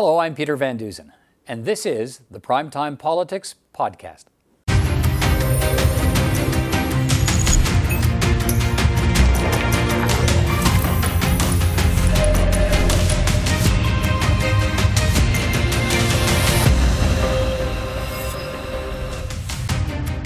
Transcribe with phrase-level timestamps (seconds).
[0.00, 1.12] Hello, I'm Peter Van Dusen,
[1.48, 4.26] and this is the Primetime Politics Podcast.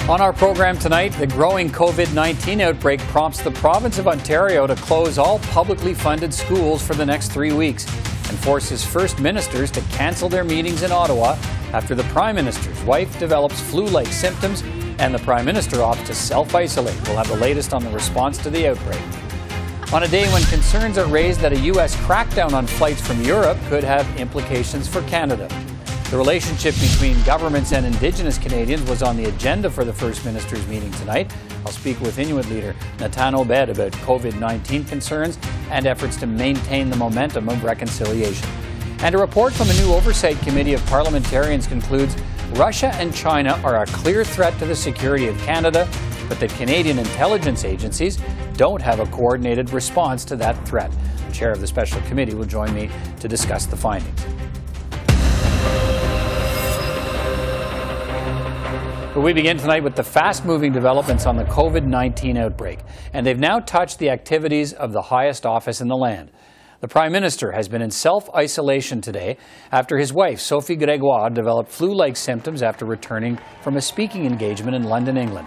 [0.07, 4.75] On our program tonight, the growing COVID 19 outbreak prompts the province of Ontario to
[4.75, 7.87] close all publicly funded schools for the next three weeks
[8.33, 11.37] and forces First Ministers to cancel their meetings in Ottawa
[11.75, 14.63] after the Prime Minister's wife develops flu like symptoms
[14.99, 16.99] and the Prime Minister opts to self isolate.
[17.07, 19.01] We'll have the latest on the response to the outbreak.
[19.93, 21.95] On a day when concerns are raised that a U.S.
[21.97, 25.47] crackdown on flights from Europe could have implications for Canada.
[26.13, 30.69] The relationship between governments and Indigenous Canadians was on the agenda for the First Minister's
[30.69, 31.35] meeting tonight.
[31.65, 35.39] I'll speak with Inuit leader Natan Obed about COVID 19 concerns
[35.71, 38.47] and efforts to maintain the momentum of reconciliation.
[38.99, 42.15] And a report from a new oversight committee of parliamentarians concludes
[42.57, 45.89] Russia and China are a clear threat to the security of Canada,
[46.29, 48.19] but that Canadian intelligence agencies
[48.59, 50.93] don't have a coordinated response to that threat.
[51.27, 54.27] The chair of the special committee will join me to discuss the findings.
[59.15, 62.79] But we begin tonight with the fast moving developments on the COVID 19 outbreak,
[63.13, 66.31] and they've now touched the activities of the highest office in the land.
[66.81, 69.37] The Prime Minister has been in self isolation today
[69.71, 74.75] after his wife, Sophie Gregoire, developed flu like symptoms after returning from a speaking engagement
[74.75, 75.47] in London, England.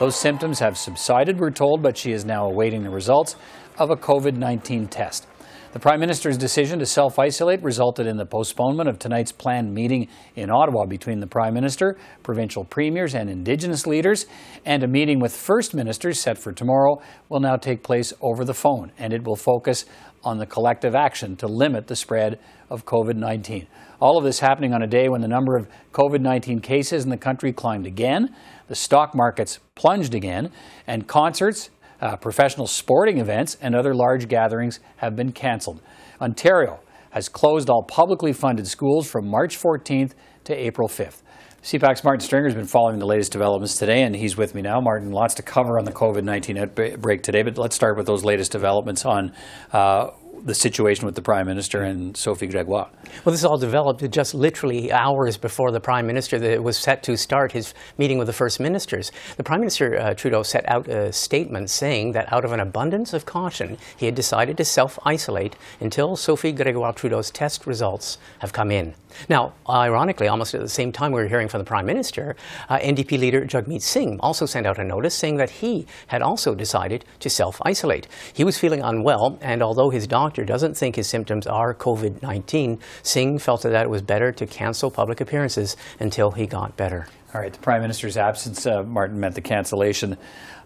[0.00, 3.36] Those symptoms have subsided, we're told, but she is now awaiting the results
[3.78, 5.28] of a COVID 19 test.
[5.74, 10.06] The Prime Minister's decision to self isolate resulted in the postponement of tonight's planned meeting
[10.36, 14.26] in Ottawa between the Prime Minister, provincial premiers, and Indigenous leaders.
[14.64, 18.54] And a meeting with First Ministers set for tomorrow will now take place over the
[18.54, 19.84] phone, and it will focus
[20.22, 22.38] on the collective action to limit the spread
[22.70, 23.66] of COVID 19.
[24.00, 27.10] All of this happening on a day when the number of COVID 19 cases in
[27.10, 28.32] the country climbed again,
[28.68, 30.52] the stock markets plunged again,
[30.86, 31.70] and concerts,
[32.00, 35.80] uh, professional sporting events and other large gatherings have been cancelled.
[36.20, 40.12] Ontario has closed all publicly funded schools from March 14th
[40.44, 41.22] to April 5th.
[41.62, 44.80] CPAC's Martin Stringer has been following the latest developments today, and he's with me now.
[44.82, 48.22] Martin, lots to cover on the COVID 19 outbreak today, but let's start with those
[48.22, 49.32] latest developments on
[49.72, 50.08] uh,
[50.44, 52.90] the situation with the Prime Minister and Sophie Gregoire.
[53.24, 57.52] Well, this all developed just literally hours before the Prime Minister was set to start
[57.52, 59.12] his meeting with the First Ministers.
[59.36, 63.12] The Prime Minister uh, Trudeau set out a statement saying that out of an abundance
[63.12, 68.52] of caution, he had decided to self isolate until Sophie Gregoire Trudeau's test results have
[68.52, 68.94] come in.
[69.28, 72.36] Now, ironically, almost at the same time we were hearing from the Prime Minister,
[72.68, 76.54] uh, NDP leader Jagmeet Singh also sent out a notice saying that he had also
[76.54, 78.06] decided to self isolate.
[78.32, 82.78] He was feeling unwell, and although his doctor doesn't think his symptoms are COVID 19,
[83.02, 87.06] Singh felt that it was better to cancel public appearances until he got better.
[87.34, 90.16] All right, the Prime Minister's absence, uh, Martin, meant the cancellation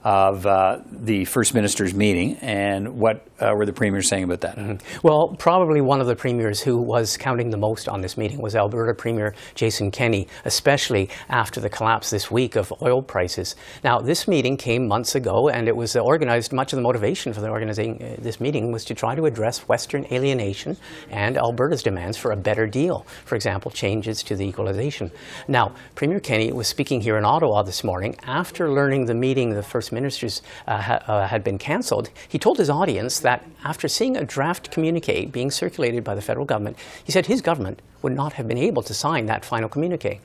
[0.04, 4.56] of uh, the First Minister's meeting, and what uh, were the premiers saying about that?
[4.56, 5.06] Mm-hmm.
[5.06, 8.54] Well, probably one of the premiers who was counting the most on this meeting was
[8.56, 13.56] Alberta Premier Jason Kenney, especially after the collapse this week of oil prices.
[13.84, 16.52] Now, this meeting came months ago, and it was organized.
[16.52, 19.68] Much of the motivation for the organizing uh, this meeting was to try to address
[19.68, 20.76] Western alienation
[21.10, 23.06] and Alberta's demands for a better deal.
[23.24, 25.10] For example, changes to the equalization.
[25.46, 29.62] Now, Premier Kenney was speaking here in Ottawa this morning after learning the meeting the
[29.62, 32.10] First Ministers uh, ha- uh, had been cancelled.
[32.28, 36.46] He told his audience that after seeing a draft communique being circulated by the federal
[36.46, 40.20] government, he said his government would not have been able to sign that final communique.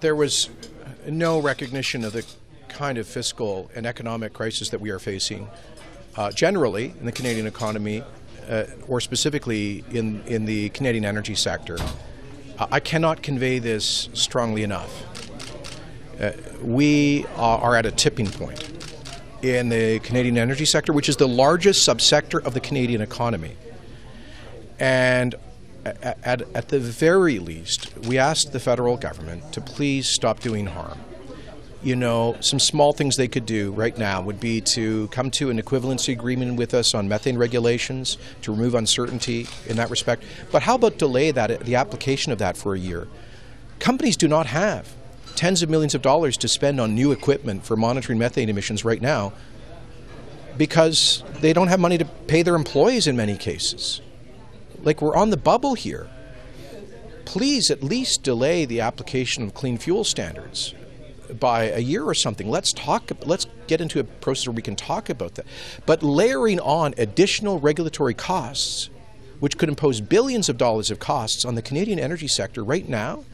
[0.00, 0.48] There was
[1.08, 2.24] no recognition of the
[2.68, 5.48] kind of fiscal and economic crisis that we are facing
[6.16, 8.02] uh, generally in the Canadian economy,
[8.48, 11.78] uh, or specifically in, in the Canadian energy sector.
[12.58, 15.17] I cannot convey this strongly enough.
[16.20, 18.68] Uh, we are at a tipping point
[19.42, 23.56] in the Canadian energy sector, which is the largest subsector of the Canadian economy.
[24.80, 25.36] And
[25.84, 30.98] at, at, the very least, we asked the federal government to please stop doing harm.
[31.82, 35.50] You know, some small things they could do right now would be to come to
[35.50, 40.24] an equivalency agreement with us on methane regulations to remove uncertainty in that respect.
[40.50, 43.06] But how about delay that the application of that for a year?
[43.78, 44.92] Companies do not have
[45.38, 49.00] tens of millions of dollars to spend on new equipment for monitoring methane emissions right
[49.00, 49.32] now
[50.56, 54.00] because they don't have money to pay their employees in many cases.
[54.82, 56.10] Like we're on the bubble here.
[57.24, 60.74] Please at least delay the application of clean fuel standards
[61.38, 62.50] by a year or something.
[62.50, 63.12] Let's talk.
[63.24, 65.46] Let's get into a process where we can talk about that.
[65.86, 68.90] But layering on additional regulatory costs
[69.38, 73.24] which could impose billions of dollars of costs on the Canadian energy sector right now,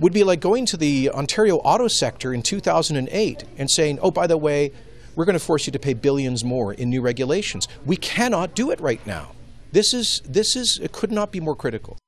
[0.00, 4.26] would be like going to the Ontario auto sector in 2008 and saying, oh, by
[4.26, 4.72] the way,
[5.16, 7.66] we're going to force you to pay billions more in new regulations.
[7.84, 9.32] We cannot do it right now.
[9.72, 11.98] This is, this is, it could not be more critical.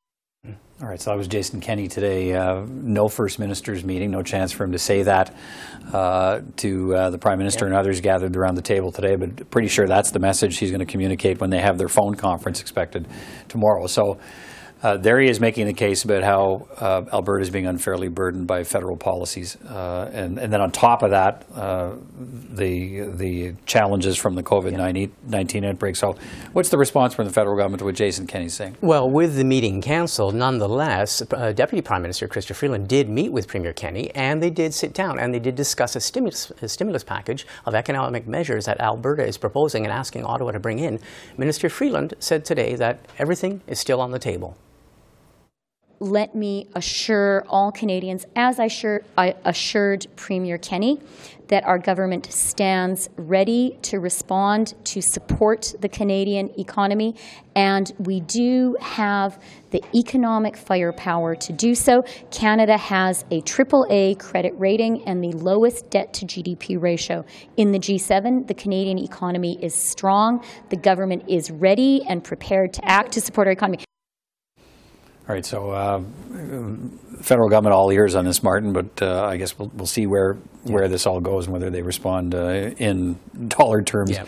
[0.83, 2.33] All right, so that was Jason Kenney today.
[2.33, 5.37] Uh, no First Minister's meeting, no chance for him to say that
[5.93, 9.69] uh, to uh, the Prime Minister and others gathered around the table today, but pretty
[9.69, 13.07] sure that's the message he's going to communicate when they have their phone conference expected
[13.49, 13.87] tomorrow.
[13.89, 14.19] So
[14.83, 18.47] uh, there he is making the case about how uh, Alberta is being unfairly burdened
[18.47, 24.17] by federal policies, uh, and, and, then on top of that, uh, the the challenges
[24.17, 24.73] from the COVID
[25.27, 25.97] nineteen outbreak.
[25.97, 26.17] So,
[26.55, 28.77] what's the response from the federal government to what Jason Kenney's saying?
[28.81, 33.49] Well, with the meeting cancelled, nonetheless, uh, Deputy Prime Minister Chrystia Freeland did meet with
[33.49, 37.05] Premier Kenney, and they did sit down and they did discuss a stimulus a stimulus
[37.05, 40.99] package of economic measures that Alberta is proposing and asking Ottawa to bring in.
[41.37, 44.57] Minister Freeland said today that everything is still on the table
[46.01, 48.71] let me assure all Canadians, as I,
[49.19, 50.99] I assured Premier Kenney,
[51.49, 57.17] that our government stands ready to respond to support the Canadian economy,
[57.55, 59.43] and we do have
[59.73, 62.03] the economic firepower to do so.
[62.31, 67.27] Canada has a AAA credit rating and the lowest debt to GDP ratio
[67.59, 68.47] in the G7.
[68.47, 70.43] The Canadian economy is strong.
[70.71, 73.85] The government is ready and prepared to act to support our economy.
[75.31, 76.03] All right, so uh,
[77.23, 80.35] federal government all ears on this, Martin, but uh, I guess we'll, we'll see where
[80.65, 83.17] where this all goes and whether they respond uh, in
[83.47, 84.11] dollar terms.
[84.11, 84.25] Yeah.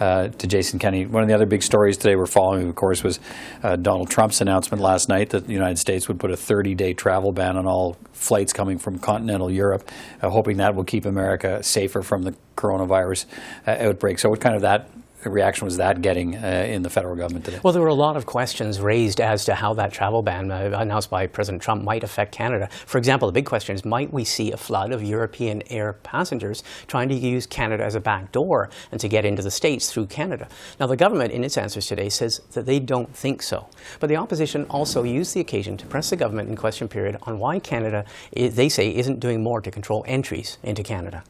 [0.00, 1.04] Uh, to Jason Kenney.
[1.04, 3.20] One of the other big stories today we're following, of course, was
[3.62, 7.32] uh, Donald Trump's announcement last night that the United States would put a 30-day travel
[7.32, 9.86] ban on all flights coming from continental Europe,
[10.22, 13.26] uh, hoping that will keep America safer from the coronavirus
[13.66, 14.18] outbreak.
[14.18, 14.88] So, what kind of that
[15.24, 17.60] reaction was that getting uh, in the federal government today?
[17.62, 20.70] Well, there were a lot of questions raised as to how that travel ban uh,
[20.78, 22.68] announced by President Trump might affect Canada.
[22.86, 26.62] For example, the big question is might we see a flood of European air passengers
[26.86, 30.06] trying to use Canada as a back door and to get into the States through
[30.06, 30.48] Canada?
[30.78, 33.68] Now, the government, in its answers today, says that they don't think so.
[33.98, 37.38] But the opposition also used the occasion to press the government in question period on
[37.38, 41.22] why Canada, they say, isn't doing more to control entries into Canada.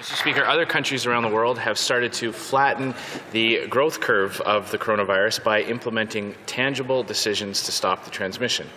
[0.00, 0.16] Mr.
[0.16, 2.92] Speaker, other countries around the world have started to flatten
[3.30, 8.68] the growth curve of the coronavirus by implementing tangible decisions to stop the transmission.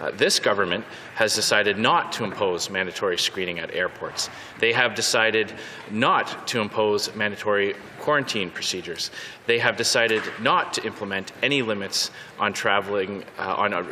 [0.00, 0.84] Uh, this government
[1.14, 4.28] has decided not to impose mandatory screening at airports.
[4.58, 5.52] They have decided
[5.90, 9.10] not to impose mandatory quarantine procedures.
[9.46, 13.84] They have decided not to implement any limits on traveling, uh, on, uh,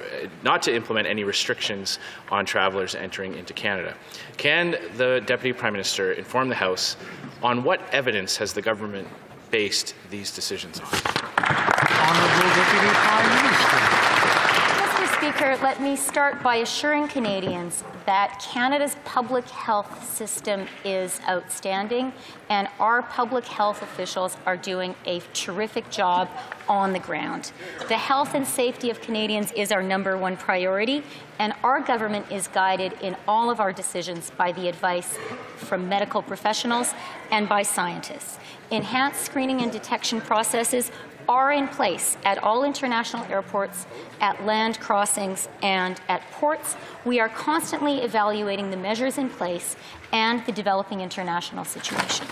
[0.43, 1.99] not to implement any restrictions
[2.31, 3.95] on travelers entering into Canada.
[4.37, 6.97] Can the Deputy Prime Minister inform the House
[7.43, 9.09] on what evidence has the government
[9.51, 10.87] based these decisions on?
[10.87, 13.94] Honourable Deputy Prime Minister.
[15.35, 22.13] Speaker, let me start by assuring Canadians that Canada's public health system is outstanding
[22.51, 26.29] and our public health officials are doing a terrific job
[26.69, 27.51] on the ground.
[27.89, 31.03] The health and safety of Canadians is our number one priority
[31.41, 35.19] and our government is guided in all of our decisions by the advice
[35.57, 36.95] from medical professionals
[37.33, 38.39] and by scientists.
[38.71, 40.93] Enhanced screening and detection processes
[41.29, 43.87] are in place at all international airports,
[44.21, 46.77] at land crossings, and at ports.
[47.05, 49.77] We are constantly evaluating the measures in place
[50.13, 52.27] and the developing international situation.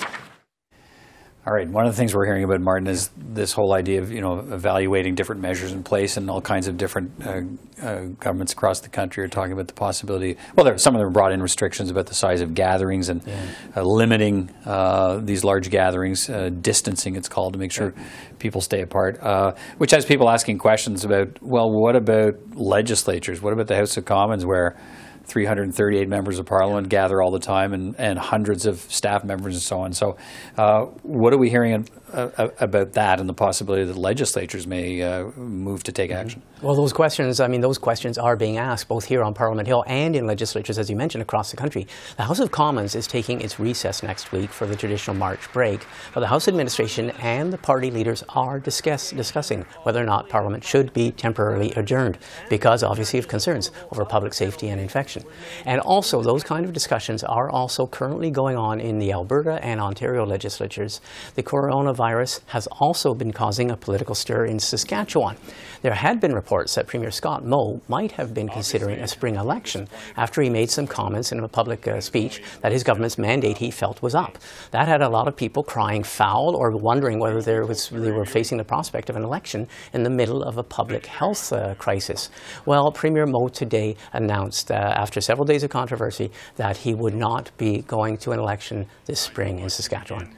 [1.44, 1.68] All right.
[1.68, 4.38] One of the things we're hearing about, Martin, is this whole idea of you know
[4.38, 7.40] evaluating different measures in place, and all kinds of different uh,
[7.84, 10.36] uh, governments across the country are talking about the possibility.
[10.54, 13.44] Well, there some of them brought in restrictions about the size of gatherings and yeah.
[13.74, 18.04] uh, limiting uh, these large gatherings, uh, distancing it's called, to make sure yeah.
[18.38, 19.20] people stay apart.
[19.20, 23.42] Uh, which has people asking questions about, well, what about legislatures?
[23.42, 24.76] What about the House of Commons, where
[25.24, 29.62] 338 members of parliament gather all the time and, and hundreds of staff members and
[29.62, 29.92] so on.
[29.92, 30.16] So,
[30.56, 35.30] uh, what are we hearing uh, about that and the possibility that legislatures may uh,
[35.36, 36.20] move to take mm-hmm.
[36.20, 36.42] action?
[36.62, 39.82] Well, those questions, I mean, those questions are being asked both here on Parliament Hill
[39.88, 41.88] and in legislatures, as you mentioned, across the country.
[42.16, 45.84] The House of Commons is taking its recess next week for the traditional March break,
[46.14, 50.62] but the House administration and the party leaders are discuss, discussing whether or not Parliament
[50.62, 52.16] should be temporarily adjourned
[52.48, 55.24] because, obviously, of concerns over public safety and infection.
[55.66, 59.80] And also, those kind of discussions are also currently going on in the Alberta and
[59.80, 61.00] Ontario legislatures.
[61.34, 65.36] The coronavirus has also been causing a political stir in Saskatchewan.
[65.82, 69.88] There had been reports that Premier Scott Moe might have been considering a spring election
[70.16, 73.72] after he made some comments in a public uh, speech that his government's mandate he
[73.72, 74.38] felt was up.
[74.70, 78.24] That had a lot of people crying foul or wondering whether there was, they were
[78.24, 82.30] facing the prospect of an election in the middle of a public health uh, crisis.
[82.64, 87.50] Well, Premier Moe today announced, uh, after several days of controversy, that he would not
[87.58, 90.36] be going to an election this spring in Saskatchewan.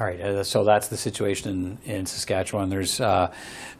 [0.00, 2.70] All right, uh, so that's the situation in, in Saskatchewan.
[2.70, 3.34] There's uh,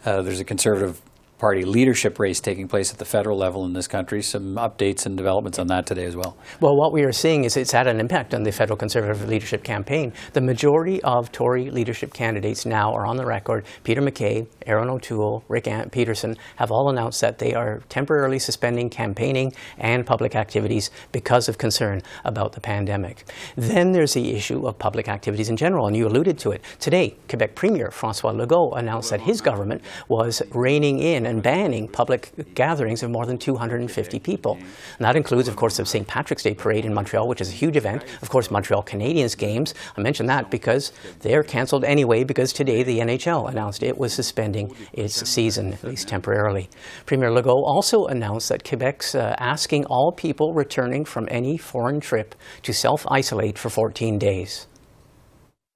[0.04, 1.00] uh, there's a conservative
[1.40, 4.20] Party leadership race taking place at the federal level in this country.
[4.20, 6.36] Some updates and developments on that today as well.
[6.60, 9.64] Well, what we are seeing is it's had an impact on the federal Conservative leadership
[9.64, 10.12] campaign.
[10.34, 13.64] The majority of Tory leadership candidates now are on the record.
[13.84, 19.54] Peter MacKay, Erin O'Toole, Rick Peterson have all announced that they are temporarily suspending campaigning
[19.78, 23.24] and public activities because of concern about the pandemic.
[23.56, 26.62] Then there's the issue of public activities in general, and you alluded to it.
[26.80, 32.54] Today, Quebec Premier Francois Legault announced that his government was reining in and banning public
[32.54, 34.54] gatherings of more than 250 people.
[34.54, 36.06] And that includes, of course, the St.
[36.06, 38.04] Patrick's Day Parade in Montreal, which is a huge event.
[38.20, 39.74] Of course, Montreal Canadiens games.
[39.96, 44.74] I mention that because they're cancelled anyway because today the NHL announced it was suspending
[44.92, 46.68] its season, at least temporarily.
[47.06, 52.34] Premier Legault also announced that Quebec's uh, asking all people returning from any foreign trip
[52.62, 54.66] to self-isolate for 14 days.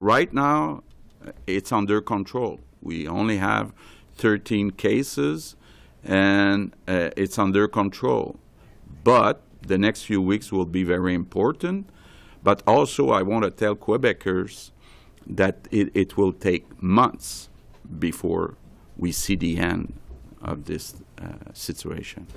[0.01, 0.81] Right now,
[1.47, 2.59] it's under control.
[2.81, 3.73] We only have
[4.15, 5.55] 13 cases,
[6.03, 8.37] and uh, it's under control.
[9.03, 11.89] But the next few weeks will be very important.
[12.43, 14.71] But also, I want to tell Quebecers
[15.25, 17.49] that it, it will take months
[17.99, 18.55] before
[18.97, 19.93] we see the end
[20.41, 22.27] of this uh, situation.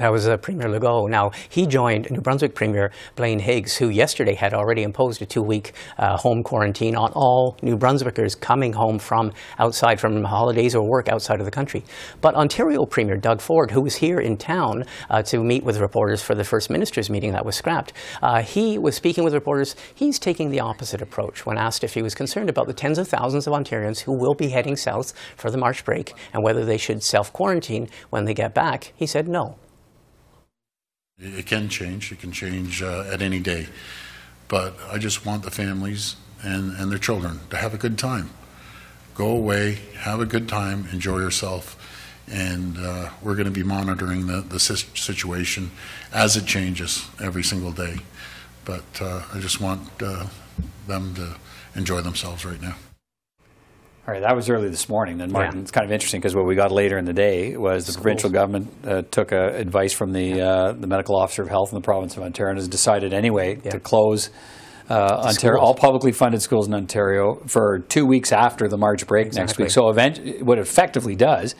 [0.00, 1.10] That was uh, Premier Legault.
[1.10, 5.74] Now, he joined New Brunswick Premier Blaine Higgs, who yesterday had already imposed a two-week
[5.98, 11.10] uh, home quarantine on all New Brunswickers coming home from outside from holidays or work
[11.10, 11.84] outside of the country.
[12.22, 16.22] But Ontario Premier Doug Ford, who was here in town uh, to meet with reporters
[16.22, 17.92] for the First Minister's meeting that was scrapped,
[18.22, 19.76] uh, he was speaking with reporters.
[19.94, 23.06] He's taking the opposite approach when asked if he was concerned about the tens of
[23.06, 26.78] thousands of Ontarians who will be heading south for the March break and whether they
[26.78, 28.94] should self-quarantine when they get back.
[28.96, 29.58] He said no.
[31.20, 32.12] It can change.
[32.12, 33.66] It can change uh, at any day.
[34.48, 38.30] But I just want the families and, and their children to have a good time.
[39.14, 41.76] Go away, have a good time, enjoy yourself.
[42.30, 45.70] And uh, we're going to be monitoring the, the situation
[46.12, 47.98] as it changes every single day.
[48.64, 50.26] But uh, I just want uh,
[50.86, 51.36] them to
[51.74, 52.76] enjoy themselves right now.
[54.10, 55.18] All right, that was early this morning.
[55.18, 55.62] Then, Martin, yeah.
[55.62, 58.02] it's kind of interesting because what we got later in the day was the Schools.
[58.02, 61.76] provincial government uh, took uh, advice from the uh, the medical officer of health in
[61.76, 63.70] the province of Ontario and has decided anyway yeah.
[63.70, 64.30] to close
[64.90, 69.28] uh, Ontario, all publicly funded schools in Ontario for two weeks after the March break
[69.28, 69.46] exactly.
[69.46, 69.70] next week.
[69.70, 71.54] So, event, what it effectively does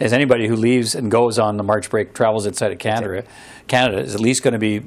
[0.00, 3.22] is anybody who leaves and goes on the March break, travels outside of Canada,
[3.68, 4.82] Canada is at least going to be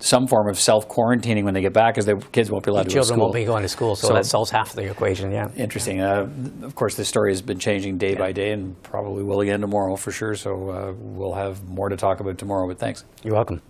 [0.00, 2.86] some form of self quarantining when they get back, because their kids won't be allowed
[2.86, 3.16] the to go to school.
[3.16, 5.30] Children won't be going to school, so, so that solves half the equation.
[5.30, 6.00] Yeah, interesting.
[6.00, 6.28] Uh,
[6.62, 8.18] of course, this story has been changing day yeah.
[8.18, 10.34] by day, and probably will again tomorrow for sure.
[10.34, 12.66] So uh, we'll have more to talk about tomorrow.
[12.68, 13.04] But thanks.
[13.22, 13.62] You're welcome.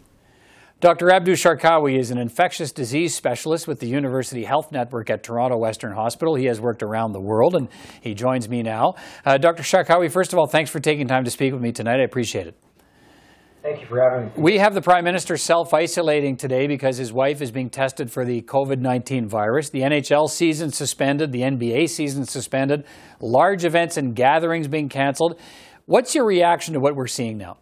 [0.80, 1.10] Dr.
[1.10, 5.92] Abdu Sharkawi is an infectious disease specialist with the University Health Network at Toronto Western
[5.92, 6.37] Hospital.
[6.37, 7.68] He has worked around the world, and
[8.00, 8.94] he joins me now.
[9.26, 9.64] Uh, Dr.
[9.64, 11.98] Sharkawi, first of all, thanks for taking time to speak with me tonight.
[11.98, 12.54] I appreciate it.
[13.62, 14.33] Thank you for having me.
[14.37, 18.25] We have the Prime Minister self isolating today because his wife is being tested for
[18.25, 19.71] the COVID 19 virus.
[19.71, 22.85] The NHL season suspended, the NBA season suspended,
[23.21, 25.41] large events and gatherings being canceled.
[25.87, 27.59] What's your reaction to what we're seeing now?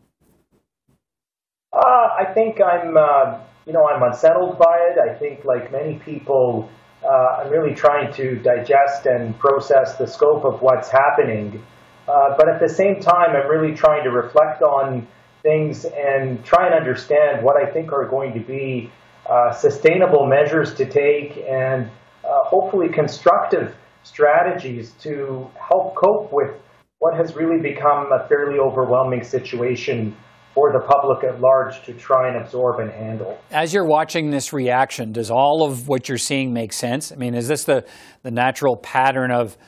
[1.73, 1.79] Uh,
[2.19, 4.99] I think I'm, uh, you know, I'm unsettled by it.
[4.99, 6.69] I think, like many people,
[7.05, 11.65] uh, I'm really trying to digest and process the scope of what's happening.
[12.09, 15.07] Uh, but at the same time, I'm really trying to reflect on
[15.47, 18.91] things and try and understand what I think are going to be
[19.31, 21.88] uh, sustainable measures to take and
[22.25, 26.50] uh, hopefully constructive strategies to help cope with
[26.99, 30.17] what has really become a fairly overwhelming situation
[30.55, 33.38] for the public at large to try and absorb and handle.
[33.50, 37.12] As you're watching this reaction, does all of what you're seeing make sense?
[37.12, 37.85] I mean, is this the,
[38.23, 39.59] the natural pattern of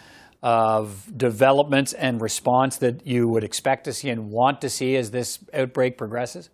[0.42, 5.10] of developments and response that you would expect to see and want to see as
[5.10, 6.50] this outbreak progresses?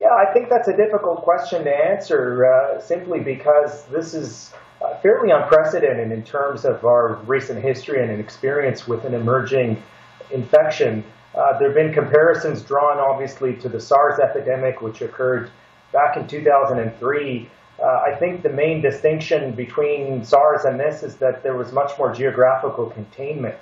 [0.00, 4.96] Yeah, I think that's a difficult question to answer uh, simply because this is uh,
[4.98, 9.82] fairly unprecedented in terms of our recent history and experience with an emerging
[10.30, 11.02] infection.
[11.34, 15.50] Uh, there have been comparisons drawn, obviously, to the SARS epidemic, which occurred
[15.92, 17.50] back in 2003.
[17.84, 21.92] Uh, I think the main distinction between SARS and this is that there was much
[21.98, 23.58] more geographical containment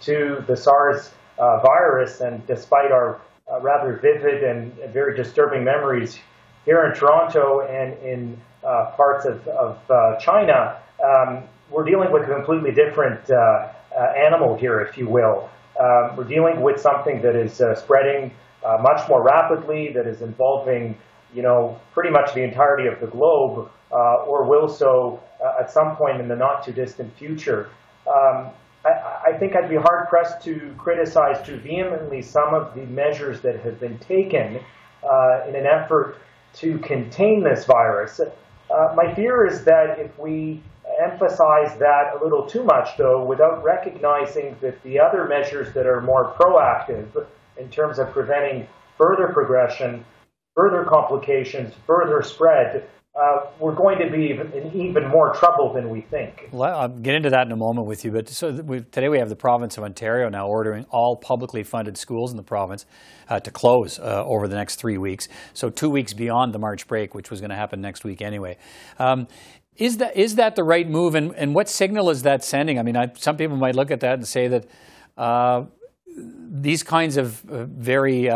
[0.00, 3.20] to the SARS uh, virus, and despite our
[3.52, 6.18] uh, rather vivid and very disturbing memories
[6.64, 12.22] here in Toronto and in uh, parts of, of uh, China, um, we're dealing with
[12.22, 13.68] a completely different uh,
[14.16, 15.50] animal here, if you will.
[15.78, 18.32] Um, we're dealing with something that is spreading
[18.80, 20.96] much more rapidly, that is involving
[21.34, 25.70] you know, pretty much the entirety of the globe, uh, or will so uh, at
[25.70, 27.70] some point in the not too distant future.
[28.06, 28.50] Um,
[28.84, 33.40] I, I, think I'd be hard pressed to criticize too vehemently some of the measures
[33.42, 34.60] that have been taken
[35.02, 36.16] uh, in an effort
[36.54, 38.20] to contain this virus.
[38.20, 40.62] Uh, my fear is that if we
[41.02, 46.00] emphasize that a little too much, though, without recognizing that the other measures that are
[46.00, 47.26] more proactive
[47.58, 50.04] in terms of preventing further progression
[50.54, 52.88] further complications, further spread,
[53.20, 56.48] uh, we're going to be in even more trouble than we think.
[56.52, 58.12] Well, I'll get into that in a moment with you.
[58.12, 61.98] But so we, today we have the province of Ontario now ordering all publicly funded
[61.98, 62.86] schools in the province
[63.28, 65.28] uh, to close uh, over the next three weeks.
[65.54, 68.58] So two weeks beyond the March break, which was going to happen next week anyway.
[68.98, 69.26] Um,
[69.76, 72.78] is that is that the right move, and, and what signal is that sending?
[72.78, 74.66] I mean, I, some people might look at that and say that
[75.16, 75.64] uh,
[76.16, 78.28] these kinds of uh, very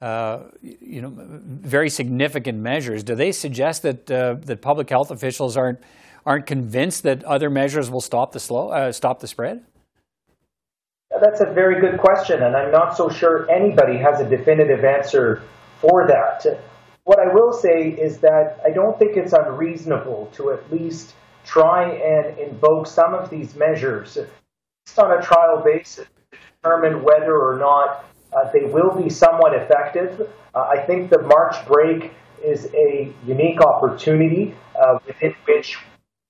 [0.00, 3.02] uh, you know, very significant measures.
[3.02, 5.80] Do they suggest that uh, that public health officials aren't
[6.26, 9.64] aren't convinced that other measures will stop the slow uh, stop the spread?
[11.20, 15.42] That's a very good question, and I'm not so sure anybody has a definitive answer
[15.80, 16.44] for that.
[17.04, 21.90] What I will say is that I don't think it's unreasonable to at least try
[21.90, 24.18] and invoke some of these measures
[24.98, 30.28] on a trial basis to determine whether or not uh, they will be somewhat effective.
[30.54, 32.12] Uh, I think the March break
[32.44, 35.78] is a unique opportunity uh, within which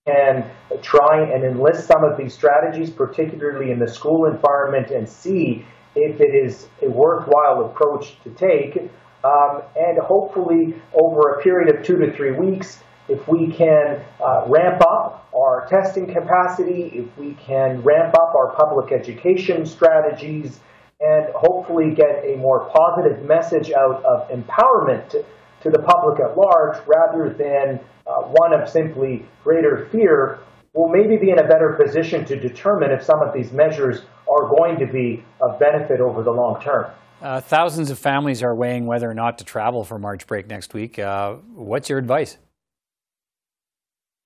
[0.06, 0.48] we can
[0.82, 5.64] try and enlist some of these strategies, particularly in the school environment, and see
[5.96, 8.90] if it is a worthwhile approach to take.
[9.24, 14.44] Um, and hopefully, over a period of two to three weeks, if we can uh,
[14.46, 20.60] ramp up our testing capacity, if we can ramp up our public education strategies,
[21.04, 25.24] and hopefully get a more positive message out of empowerment to,
[25.62, 30.38] to the public at large rather than uh, one of simply greater fear,
[30.72, 34.48] we'll maybe be in a better position to determine if some of these measures are
[34.48, 36.90] going to be of benefit over the long term.
[37.20, 40.74] Uh, thousands of families are weighing whether or not to travel for March break next
[40.74, 40.98] week.
[40.98, 42.38] Uh, what's your advice?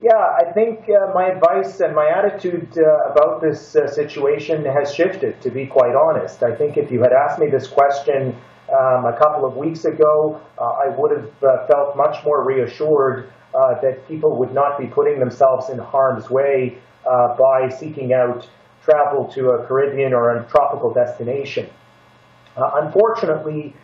[0.00, 4.94] Yeah, I think uh, my advice and my attitude uh, about this uh, situation has
[4.94, 6.44] shifted, to be quite honest.
[6.44, 8.28] I think if you had asked me this question
[8.70, 13.32] um, a couple of weeks ago, uh, I would have uh, felt much more reassured
[13.52, 18.48] uh, that people would not be putting themselves in harm's way by seeking out
[18.84, 21.68] travel to a Caribbean or a tropical destination.
[22.56, 23.74] unfortunately,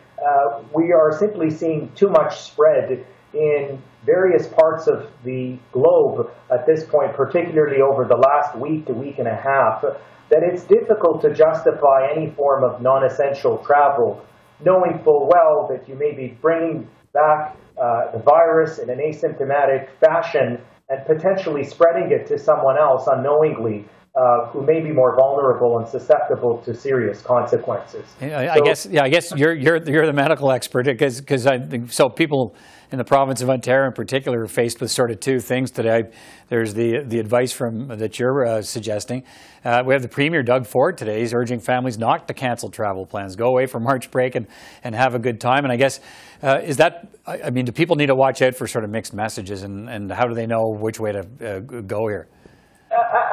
[0.71, 6.85] we are simply seeing too much spread in various parts of the globe at this
[6.85, 9.81] point, particularly over the last week to week and a half,
[10.29, 14.23] that it's difficult to justify any form of non-essential travel,
[14.63, 19.89] knowing full well that you may be bringing back uh, the virus in an asymptomatic
[19.99, 25.77] fashion and potentially spreading it to someone else unknowingly uh, who may be more vulnerable
[25.77, 28.15] and susceptible to serious consequences.
[28.21, 31.59] I, I guess, yeah, I guess you're you're you're the medical expert because because I
[31.59, 32.07] think so.
[32.07, 32.55] People
[32.93, 36.03] in the province of Ontario, in particular, are faced with sort of two things today.
[36.47, 39.25] There's the the advice from that you're uh, suggesting.
[39.65, 41.19] Uh, we have the Premier Doug Ford today.
[41.19, 44.47] He's urging families not to cancel travel plans, go away for March break and
[44.85, 45.65] and have a good time.
[45.65, 45.99] And I guess
[46.41, 49.13] uh, is that I mean, do people need to watch out for sort of mixed
[49.13, 52.29] messages, and and how do they know which way to uh, go here?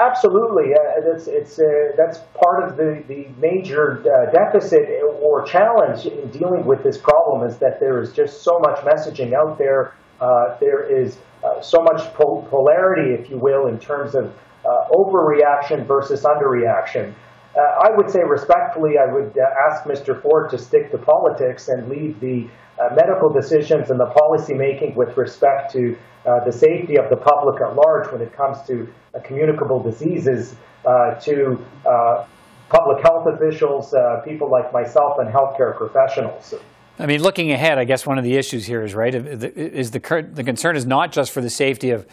[0.01, 4.89] Absolutely, uh, it's, it's uh, that's part of the the major uh, deficit
[5.21, 9.35] or challenge in dealing with this problem is that there is just so much messaging
[9.35, 9.95] out there.
[10.21, 14.33] Uh, there is uh, so much pol- polarity, if you will, in terms of
[14.65, 17.13] uh, overreaction versus underreaction.
[17.55, 19.37] I would say respectfully, I would
[19.69, 20.21] ask Mr.
[20.23, 22.49] Ford to stick to politics and leave the
[22.95, 27.61] medical decisions and the policy making with respect to uh, the safety of the public
[27.63, 30.55] at large when it comes to uh, communicable diseases
[30.87, 32.25] uh, to uh,
[32.69, 36.55] public health officials, uh, people like myself, and healthcare professionals.
[36.99, 40.29] I mean, looking ahead, I guess one of the issues here is right is the
[40.33, 42.07] the concern is not just for the safety of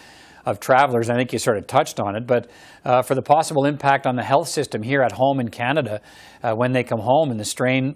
[0.45, 1.09] of travelers.
[1.09, 2.49] I think you sort of touched on it, but
[2.85, 6.01] uh, for the possible impact on the health system here at home in Canada
[6.41, 7.95] uh, when they come home and the strain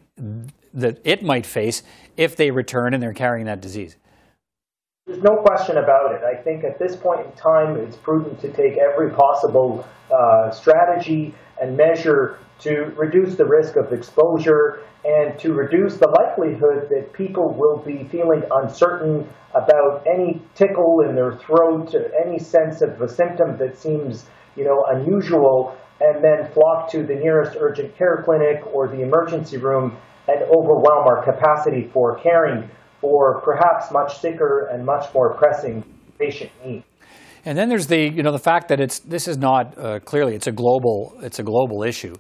[0.74, 1.84] that it might face
[2.18, 3.98] if they return and they're carrying that disease.
[5.06, 6.22] There's no question about it.
[6.24, 11.36] I think at this point in time, it's prudent to take every possible uh, strategy
[11.62, 17.54] and measure to reduce the risk of exposure and to reduce the likelihood that people
[17.54, 21.94] will be feeling uncertain about any tickle in their throat,
[22.26, 27.16] any sense of a symptom that seems, you know, unusual, and then flock to the
[27.16, 32.70] nearest urgent care clinic or the emergency room and overwhelm our capacity for caring
[33.02, 35.84] for perhaps much sicker and much more pressing
[36.18, 36.86] patient needs.
[37.46, 40.36] And then there's the you know the fact that it's this is not uh, clearly
[40.36, 42.16] it's a global it's a global issue,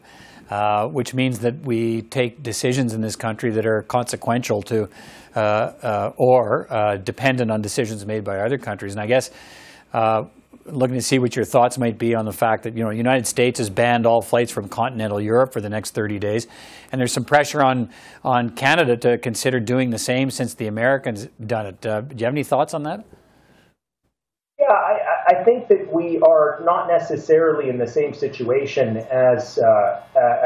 [0.50, 4.90] uh, which means that we take decisions in this country that are consequential to
[5.36, 8.92] uh, uh or uh, dependent on decisions made by other countries.
[8.92, 9.32] And I guess
[9.94, 10.26] uh,
[10.66, 13.28] looking to see what your thoughts might be on the fact that you know United
[13.28, 16.48] States has banned all flights from continental Europe for the next 30 days,
[16.92, 17.90] and there's some pressure on
[18.24, 21.86] on Canada to consider doing the same since the Americans done it.
[21.86, 23.06] Uh, do you have any thoughts on that?
[24.60, 30.02] Yeah, I, I, think that we are not necessarily in the same situation as uh,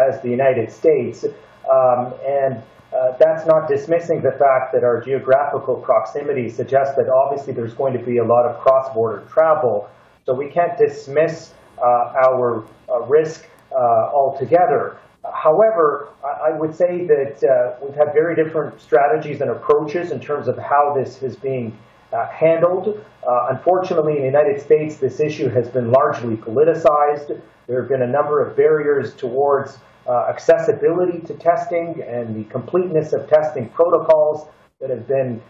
[0.10, 1.25] as the United States,
[1.71, 2.62] um, and.
[2.88, 7.91] Uh, that's not dismissing the fact that our geographical proximity suggests that obviously there's going
[7.91, 9.89] to be a lot of cross-border travel.
[10.28, 13.76] So we can't dismiss uh, our uh, risk uh,
[14.13, 14.98] altogether.
[15.34, 20.50] However, I would say that uh, we've had very different strategies and approaches in terms
[20.50, 21.78] of how this is being
[22.12, 23.02] uh, handled.
[23.26, 27.40] Uh, unfortunately, in the United States, this issue has been largely politicized.
[27.68, 29.78] There have been a number of barriers towards
[30.30, 34.48] accessibility to testing and the completeness of testing protocols
[34.82, 35.42] that have been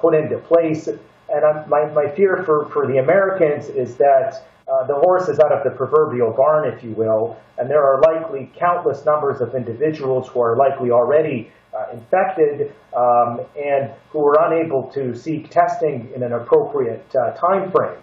[0.00, 0.88] put into place
[1.32, 5.38] and I'm, my, my fear for, for the Americans is that uh, the horse is
[5.38, 9.54] out of the proverbial barn, if you will, and there are likely countless numbers of
[9.54, 16.10] individuals who are likely already uh, infected um, and who are unable to seek testing
[16.14, 17.98] in an appropriate uh, time frame.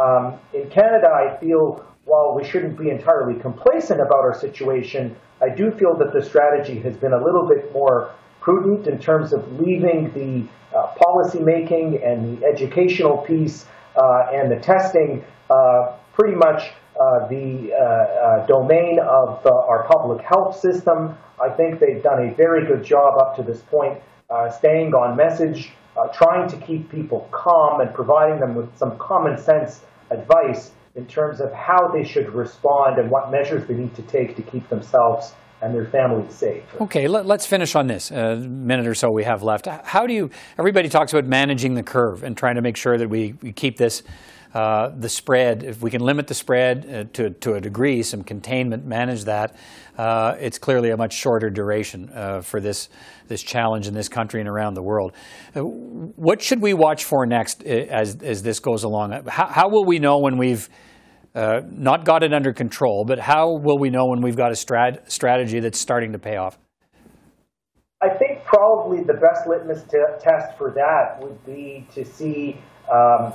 [0.00, 5.50] Um, in Canada, I feel while we shouldn't be entirely complacent about our situation, I
[5.50, 8.12] do feel that the strategy has been a little bit more
[8.48, 14.50] prudent in terms of leaving the uh, policy making and the educational piece uh, and
[14.50, 16.70] the testing uh, pretty much
[17.28, 17.70] the
[18.48, 21.14] domain of our public health system.
[21.40, 24.00] I think they've done a very good job up to this point,
[24.56, 25.70] staying on message,
[26.12, 31.40] trying to keep people calm and providing them with some common sense advice in terms
[31.40, 35.34] of how they should respond and what measures they need to take to keep themselves
[35.60, 36.62] and their families safe.
[36.80, 38.10] Okay, let, us finish on this.
[38.10, 39.66] A minute or so we have left.
[39.66, 40.30] How do you?
[40.58, 43.76] Everybody talks about managing the curve and trying to make sure that we, we keep
[43.76, 44.02] this.
[44.54, 48.24] Uh, the spread, if we can limit the spread uh, to, to a degree, some
[48.24, 49.54] containment, manage that,
[49.98, 52.88] uh, it's clearly a much shorter duration uh, for this,
[53.26, 55.12] this challenge in this country and around the world.
[55.54, 59.12] Uh, what should we watch for next uh, as, as this goes along?
[59.26, 60.66] How, how will we know when we've
[61.38, 64.56] uh, not got it under control, but how will we know when we've got a
[64.56, 66.58] strat- strategy that's starting to pay off?
[68.00, 72.56] I think probably the best litmus t- test for that would be to see
[72.92, 73.32] um,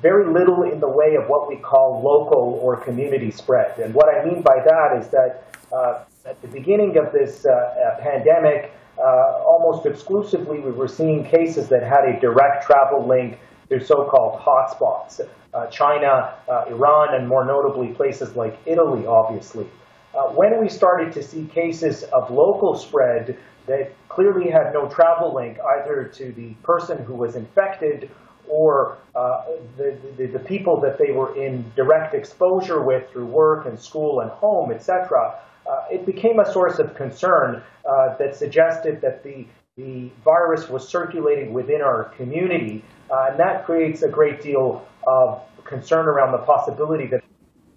[0.00, 3.78] very little in the way of what we call local or community spread.
[3.78, 7.50] And what I mean by that is that uh, at the beginning of this uh,
[7.50, 9.02] uh pandemic, uh,
[9.44, 13.38] almost exclusively we were seeing cases that had a direct travel link
[13.78, 15.20] to so-called hotspots
[15.54, 19.66] uh, China, uh, Iran, and more notably places like Italy, obviously.
[20.14, 25.34] Uh, when we started to see cases of local spread that clearly had no travel
[25.34, 28.10] link either to the person who was infected
[28.48, 29.44] or uh,
[29.76, 34.20] the, the, the, people that they were in direct exposure with through work and school
[34.20, 39.46] and home, etc., uh, it became a source of concern uh, that suggested that the,
[39.76, 46.06] the virus was circulating within our community, and that creates a great deal of concern
[46.06, 47.22] around the possibility that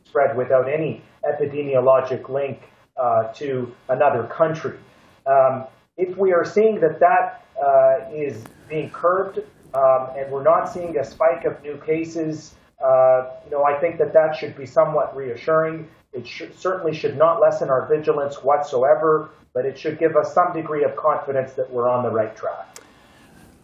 [0.06, 2.62] spread without any epidemiologic link
[2.98, 4.78] uh, to another country.
[5.26, 5.66] Um,
[5.98, 9.40] if we are seeing that that uh, is being curbed
[9.74, 13.98] um, and we're not seeing a spike of new cases, uh, you know, I think
[13.98, 15.88] that that should be somewhat reassuring.
[16.14, 20.54] It should, certainly should not lessen our vigilance whatsoever, but it should give us some
[20.54, 22.80] degree of confidence that we're on the right track.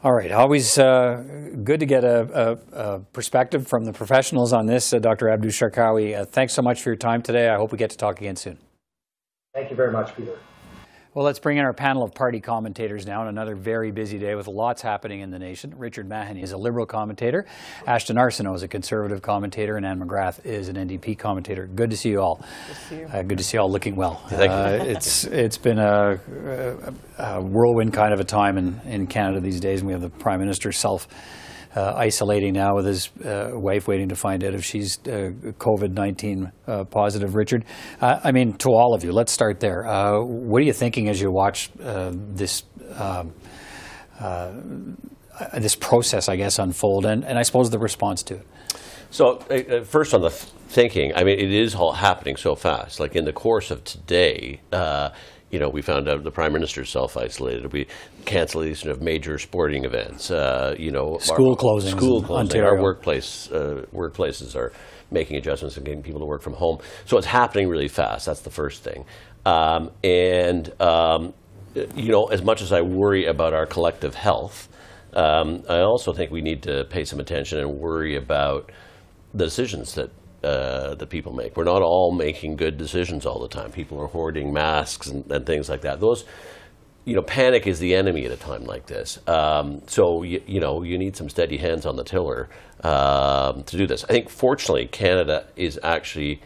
[0.04, 0.32] All right.
[0.32, 1.24] Always uh,
[1.64, 5.30] good to get a, a, a, perspective from the professionals on this, uh, Dr.
[5.30, 6.20] Abdu Sharkawi.
[6.20, 7.50] Uh, thanks so much for your time today.
[7.50, 8.58] I hope we get to talk again soon.
[9.54, 10.40] Thank you very much, Peter.
[11.14, 14.34] Well, let's bring in our panel of party commentators now on another very busy day
[14.34, 15.74] with lots happening in the nation.
[15.78, 17.46] Richard Mahoney is a Liberal commentator.
[17.86, 19.76] Ashton Arsenault is a Conservative commentator.
[19.76, 21.68] And Anne McGrath is an NDP commentator.
[21.68, 22.38] Good to see you all.
[22.38, 23.08] Good to see you.
[23.08, 24.24] Uh, good to see you all looking well.
[24.30, 24.92] Thank uh, you.
[24.92, 29.60] It's, it's been a, a, a, whirlwind kind of a time in, in Canada these
[29.60, 29.82] days.
[29.82, 31.10] And we have the Prime Minister self
[31.76, 35.92] uh, isolating now with his uh, wife, waiting to find out if she's uh, COVID
[35.92, 37.36] 19 uh, positive.
[37.36, 37.66] Richard,
[38.02, 39.88] uh, I mean, to all of you, let's start there.
[39.88, 42.64] Uh, what are you thinking as you watch this?
[42.98, 43.34] Um,
[45.58, 48.48] this process, I guess, unfold, and, and I suppose the response to it.
[49.10, 49.38] So,
[49.86, 53.00] first on the thinking, I mean, it is all happening so fast.
[53.00, 54.62] Like in the course of today,
[55.52, 57.72] you know, we found out the prime minister self-isolated.
[57.74, 57.88] We
[58.26, 60.32] cancellation of major sporting events.
[60.32, 61.98] Uh, you know, school closing.
[61.98, 62.62] School closing.
[62.62, 64.72] Our workplace uh, workplaces are
[65.12, 66.80] making adjustments and getting people to work from home.
[67.06, 68.26] So it's happening really fast.
[68.26, 69.06] That's the first thing.
[69.46, 71.34] Um, and um,
[71.96, 74.70] you know, as much as I worry about our collective health,
[75.14, 78.72] um, I also think we need to pay some attention and worry about
[79.34, 80.12] the decisions that
[80.44, 81.56] uh, that people make.
[81.56, 83.72] We're not all making good decisions all the time.
[83.72, 86.00] People are hoarding masks and, and things like that.
[86.00, 86.26] Those,
[87.06, 89.20] you know, panic is the enemy at a time like this.
[89.28, 92.50] Um, so you, you, know, you need some steady hands on the tiller
[92.84, 94.04] um, to do this.
[94.06, 96.42] I think, fortunately, Canada is actually,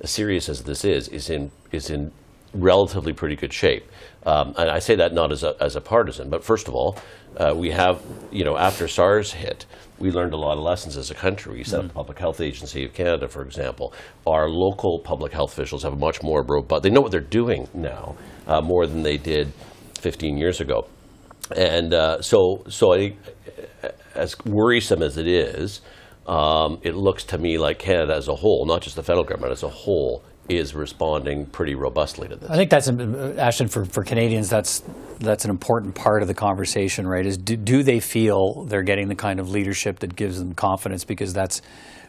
[0.00, 2.12] as serious as this is, is in is in
[2.52, 3.84] relatively pretty good shape.
[4.26, 6.98] Um, and I say that not as a, as a partisan, but first of all,
[7.36, 9.66] uh, we have, you know, after SARS hit,
[9.98, 11.58] we learned a lot of lessons as a country.
[11.58, 13.92] We set up the Public Health Agency of Canada, for example.
[14.26, 17.68] Our local public health officials have a much more robust, they know what they're doing
[17.74, 19.52] now uh, more than they did
[20.00, 20.88] 15 years ago.
[21.54, 23.16] And uh, so, so I
[24.14, 25.80] as worrisome as it is,
[26.26, 29.52] um, it looks to me like Canada as a whole, not just the federal government
[29.52, 32.50] as a whole, is responding pretty robustly to this.
[32.50, 34.48] I think that's um, uh, Ashton for, for Canadians.
[34.50, 34.82] That's
[35.20, 37.24] that's an important part of the conversation, right?
[37.24, 41.04] Is do, do they feel they're getting the kind of leadership that gives them confidence?
[41.04, 41.62] Because that's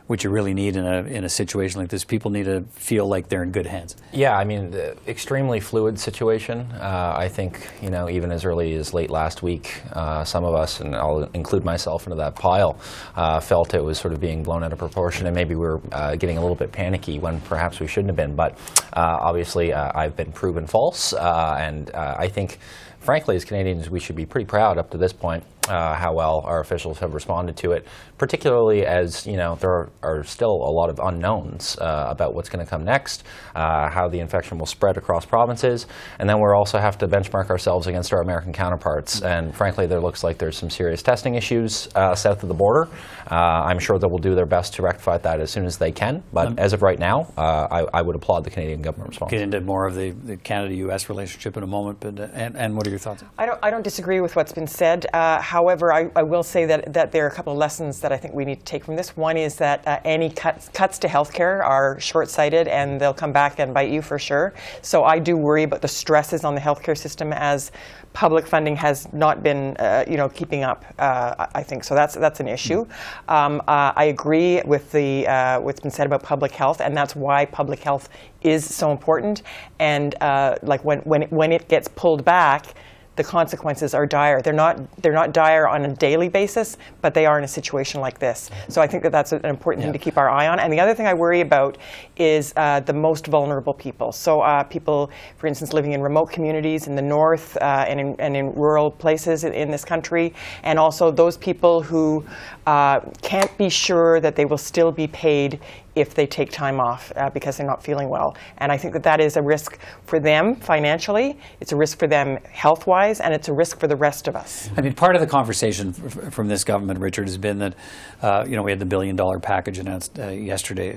[0.07, 2.03] what you really need in a, in a situation like this.
[2.03, 3.95] People need to feel like they're in good hands.
[4.13, 4.73] Yeah, I mean,
[5.07, 6.61] extremely fluid situation.
[6.73, 10.53] Uh, I think, you know, even as early as late last week, uh, some of
[10.53, 12.77] us, and I'll include myself into that pile,
[13.15, 15.81] uh, felt it was sort of being blown out of proportion and maybe we were
[15.91, 18.35] uh, getting a little bit panicky when perhaps we shouldn't have been.
[18.35, 18.53] But
[18.93, 22.59] uh, obviously, uh, I've been proven false, and I think
[22.99, 26.41] frankly, as Canadians, we should be pretty proud up to this point uh, how well
[26.45, 27.85] our officials have responded to it,
[28.17, 32.49] particularly as you know there are, are still a lot of unknowns uh, about what's
[32.49, 33.23] going to come next,
[33.55, 35.87] uh, how the infection will spread across provinces,
[36.19, 39.21] and then we also have to benchmark ourselves against our American counterparts.
[39.21, 42.89] And frankly, there looks like there's some serious testing issues uh, south of the border.
[43.29, 45.91] Uh, I'm sure they will do their best to rectify that as soon as they
[45.91, 46.23] can.
[46.31, 49.31] But um, as of right now, uh, I, I, would applaud the Canadian government response.
[49.31, 51.09] Get into more of the, the Canada-U.S.
[51.09, 53.23] relationship in a moment, but and, and what are your thoughts?
[53.37, 55.07] I don't I don't disagree with what's been said.
[55.55, 58.17] However, I, I, will say that, that there are a couple of lessons that I
[58.17, 59.15] think we need to take from this.
[59.15, 63.57] One is that uh, any cuts, cuts to healthcare are short-sighted and they'll come back
[63.59, 64.53] and bite you for sure.
[64.81, 67.71] So I do worry about the stresses on the healthcare system as
[68.11, 70.83] public funding has not been, uh, you know, keeping up.
[70.99, 71.95] Uh, I think so.
[71.95, 72.85] That's that's an issue.
[73.29, 77.15] Um, uh, I agree with the uh, what's been said about public health, and that's
[77.15, 78.09] why public health
[78.41, 79.43] is so important.
[79.79, 82.75] And uh, like when when when it gets pulled back
[83.15, 84.41] the consequences are dire.
[84.41, 88.01] They're not, they're not dire on a daily basis, but they are in a situation
[88.01, 88.49] like this.
[88.67, 89.91] So I think that that's an important yeah.
[89.91, 90.59] thing to keep our eye on.
[90.59, 91.77] And the other thing I worry about
[92.17, 94.11] is uh, the most vulnerable people.
[94.11, 98.15] So uh, people, for instance, living in remote communities in the north uh, and, in,
[98.19, 102.23] and in rural places in, in, this country, and also those people who
[102.65, 105.59] uh, can't be sure that they will still be paid
[105.95, 108.35] if they take time off uh, because they're not feeling well.
[108.57, 112.07] And I think that that is a risk for them financially, it's a risk for
[112.07, 114.69] them health wise, and it's a risk for the rest of us.
[114.77, 117.75] I mean, part of the conversation from this government, Richard, has been that,
[118.21, 120.95] uh, you know, we had the billion dollar package announced uh, yesterday.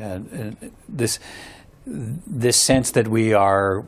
[0.89, 1.19] This,
[1.87, 3.85] this sense that we are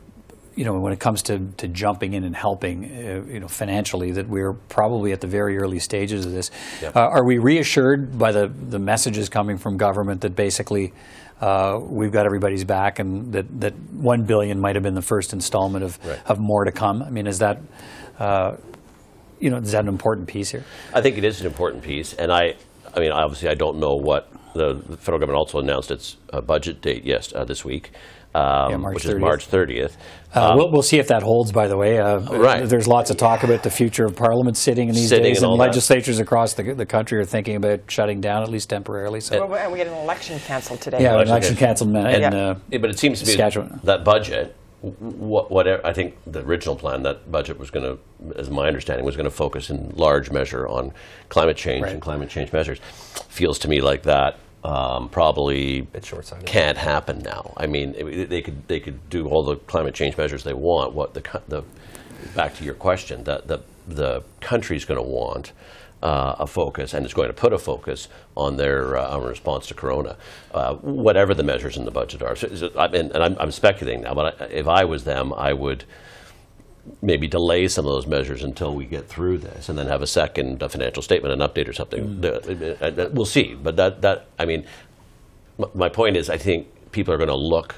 [0.61, 4.11] you know, when it comes to, to jumping in and helping, uh, you know, financially,
[4.11, 6.51] that we're probably at the very early stages of this.
[6.83, 6.95] Yep.
[6.95, 10.93] Uh, are we reassured by the, the messages coming from government that basically
[11.41, 15.33] uh, we've got everybody's back and that, that one billion might have been the first
[15.33, 16.19] installment of, right.
[16.27, 17.01] of more to come?
[17.01, 17.57] I mean, is that,
[18.19, 18.55] uh,
[19.39, 20.63] you know, is that an important piece here?
[20.93, 22.13] I think it is an important piece.
[22.13, 22.53] And I,
[22.95, 26.41] I mean, obviously, I don't know what the, the federal government also announced its uh,
[26.41, 27.91] budget date, yes, uh, this week
[28.33, 29.09] um, yeah, which 30th.
[29.09, 29.97] is March 30th.
[30.33, 31.99] Uh, um, we'll, we'll, see if that holds, by the way.
[31.99, 32.65] Uh, right.
[32.65, 35.51] There's lots of talk about the future of Parliament sitting in these sitting days, and,
[35.51, 36.23] and legislatures that.
[36.23, 39.19] across the, the country are thinking about shutting down, at least temporarily.
[39.19, 39.45] So.
[39.45, 41.01] Well, we had an election canceled today.
[41.01, 41.95] Yeah, election, election canceled.
[41.95, 46.15] And, and, uh, yeah, but it seems to be that budget what, whatever, I think
[46.25, 49.69] the original plan, that budget was going to, as my understanding, was going to focus
[49.69, 50.91] in large measure on
[51.29, 51.93] climate change Right.
[51.93, 52.79] and climate change measures.
[53.29, 55.87] Feels to me like that um, probably
[56.45, 57.53] can't happen now.
[57.57, 60.93] I mean, it- they could they could do all the climate change measures they want.
[60.93, 61.63] What the the
[62.35, 65.51] back to your question, the the the country's going to want.
[66.03, 69.67] Uh, a focus, and is going to put a focus on their uh, on response
[69.67, 70.15] to Corona,
[70.51, 72.35] uh, whatever the measures in the budget are.
[72.35, 75.31] So, so, I mean, and I'm, I'm speculating now, but I, if I was them,
[75.31, 75.83] I would
[77.03, 80.07] maybe delay some of those measures until we get through this, and then have a
[80.07, 82.25] second financial statement, an update or something.
[82.25, 84.65] Uh, We'll see, but that that I mean,
[85.75, 87.75] my point is, I think people are going to look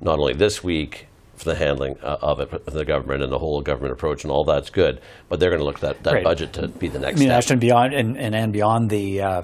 [0.00, 1.06] not only this week
[1.40, 4.44] for the handling uh, of it, the government and the whole government approach, and all
[4.44, 6.24] that's good, but they're going to look at that, that Right.
[6.24, 7.16] budget to be the next.
[7.16, 7.38] I mean, step.
[7.38, 9.42] Ashton, beyond and, and, and beyond the, uh,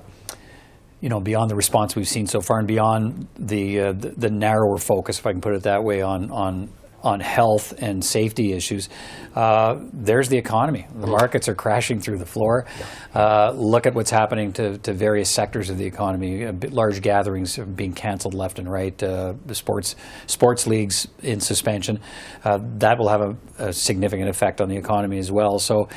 [1.01, 4.31] you know, beyond the response we've seen so far, and beyond the, uh, the the
[4.31, 6.69] narrower focus, if I can put it that way, on on
[7.07, 8.89] on health and safety issues.
[9.35, 10.87] Uh, there's the economy.
[10.95, 12.67] The markets are crashing through the floor.
[13.15, 16.51] Uh, look at what's happening to, to various sectors of the economy.
[16.51, 19.01] Large gatherings being canceled left and right.
[19.03, 19.95] Uh, the sports
[20.27, 22.01] sports leagues in suspension.
[22.45, 25.59] Uh, that will have a, a significant effect on the economy as well.
[25.59, 25.89] So,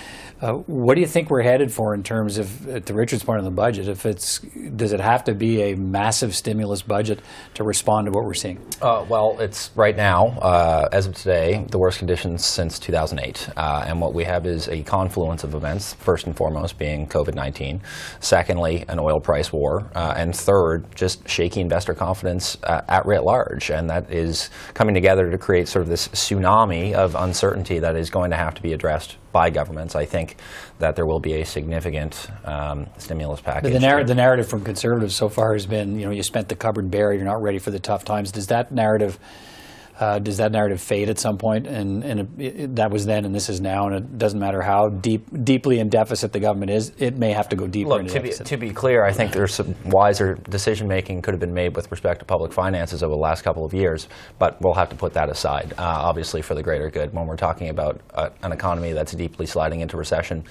[0.42, 3.40] uh, what do you think we're headed for in terms of, uh, to Richard's point
[3.40, 3.90] on the budget?
[3.90, 7.20] If it's does it have to be a massive stimulus budget
[7.56, 8.60] to respond to what we're seeing?
[8.82, 13.50] Uh, well, it's right now, uh, as of today, the worst conditions since 2008.
[13.58, 17.36] Uh, and what we have is a confluence of events, first and foremost being COVID
[17.36, 17.82] 19,
[18.22, 23.72] secondly, an oil price war, and third, just shaky investor confidence at writ large.
[23.72, 28.10] And that is coming together to create sort of this tsunami of uncertainty that is
[28.10, 29.96] going to have to be addressed by governments.
[29.96, 30.38] I think
[30.80, 33.64] that there will be a significant um, stimulus package.
[33.64, 36.50] But the, narr- the narrative from conservatives so far has been, you know, you spent
[36.50, 38.32] the cupboard bare, you're not ready for the tough times.
[38.32, 39.20] Does that narrative,
[40.00, 41.68] uh, does that narrative fade at some point?
[41.68, 44.62] And, and it, it, that was then, and this is now, and it doesn't matter
[44.62, 48.02] how deep, deeply in deficit the government is, it may have to go deeper Look,
[48.02, 51.42] into to be, to be clear, I think there's some wiser decision making could have
[51.42, 54.08] been made with respect to public finances over the last couple of years,
[54.38, 57.14] but we'll have to put that aside, uh, obviously, for the greater good.
[57.14, 60.46] When we're talking about uh, an economy that's deeply sliding into recession,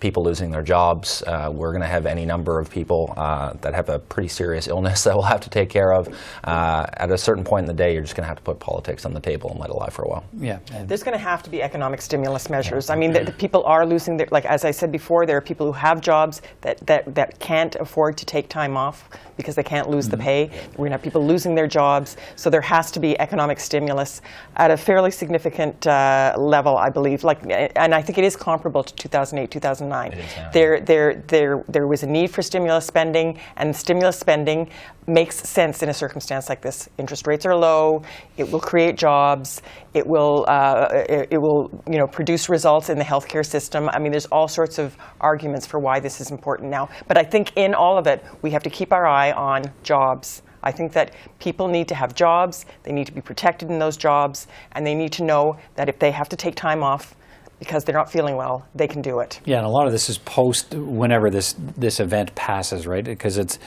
[0.00, 3.74] people losing their jobs, uh, we're going to have any number of people uh, that
[3.74, 6.08] have a pretty serious illness that we'll have to take care of.
[6.44, 8.58] Uh, at a certain point in the day, you're just going to have to put
[8.58, 10.24] politics on the table and let it lie for a while.
[10.38, 10.58] yeah.
[10.72, 12.90] and- There's going to have to be economic stimulus measures.
[12.90, 15.40] I mean, the, the people are losing their, like as I said before, there are
[15.42, 19.62] people who have jobs that, that, that can't afford to take time off because they
[19.62, 20.50] can't lose the pay.
[20.72, 22.16] We're going to have people losing their jobs.
[22.36, 24.20] So there has to be economic stimulus
[24.56, 27.24] at a fairly significant uh, level, I believe.
[27.24, 27.38] Like,
[27.76, 29.89] and I think it is comparable to 2008, 2009.
[30.16, 30.50] Yeah.
[30.50, 34.70] There, there, there, there was a need for stimulus spending, and stimulus spending
[35.06, 36.88] makes sense in a circumstance like this.
[36.98, 38.02] Interest rates are low.
[38.36, 39.62] It will create jobs.
[39.92, 43.88] It will, uh, it, it will, you know, produce results in the healthcare system.
[43.90, 46.88] I mean, there's all sorts of arguments for why this is important now.
[47.08, 50.42] But I think in all of it, we have to keep our eye on jobs.
[50.62, 52.66] I think that people need to have jobs.
[52.82, 55.98] They need to be protected in those jobs, and they need to know that if
[55.98, 57.14] they have to take time off
[57.60, 59.40] because they're not feeling well, they can do it.
[59.44, 63.04] Yeah, and a lot of this is post whenever this this event passes, right?
[63.04, 63.60] Because it's,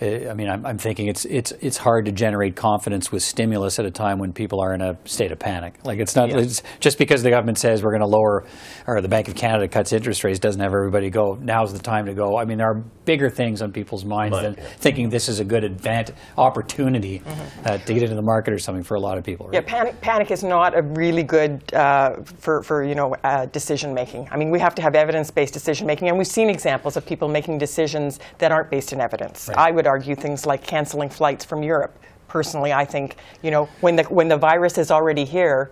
[0.00, 3.86] I mean, I'm, I'm thinking it's it's it's hard to generate confidence with stimulus at
[3.86, 5.74] a time when people are in a state of panic.
[5.84, 8.44] Like it's not it's just because the government says we're going to lower,
[8.86, 11.38] or the Bank of Canada cuts interest rates doesn't have everybody go.
[11.40, 12.36] Now's the time to go.
[12.36, 15.64] I mean, there are bigger things on people's minds than thinking this is a good
[15.64, 17.22] advant opportunity
[17.64, 19.46] uh, to get into the market or something for a lot of people.
[19.46, 19.54] Right?
[19.54, 23.94] Yeah, panic, panic is not a really good uh, for, for you know uh, decision
[23.94, 24.28] making.
[24.30, 27.28] I mean, we have to have evidence-based decision making, and we've seen examples of people
[27.28, 29.48] making decisions that aren't based in evidence.
[29.56, 31.98] I would argue things like canceling flights from Europe.
[32.28, 35.70] Personally, I think you know when the when the virus is already here.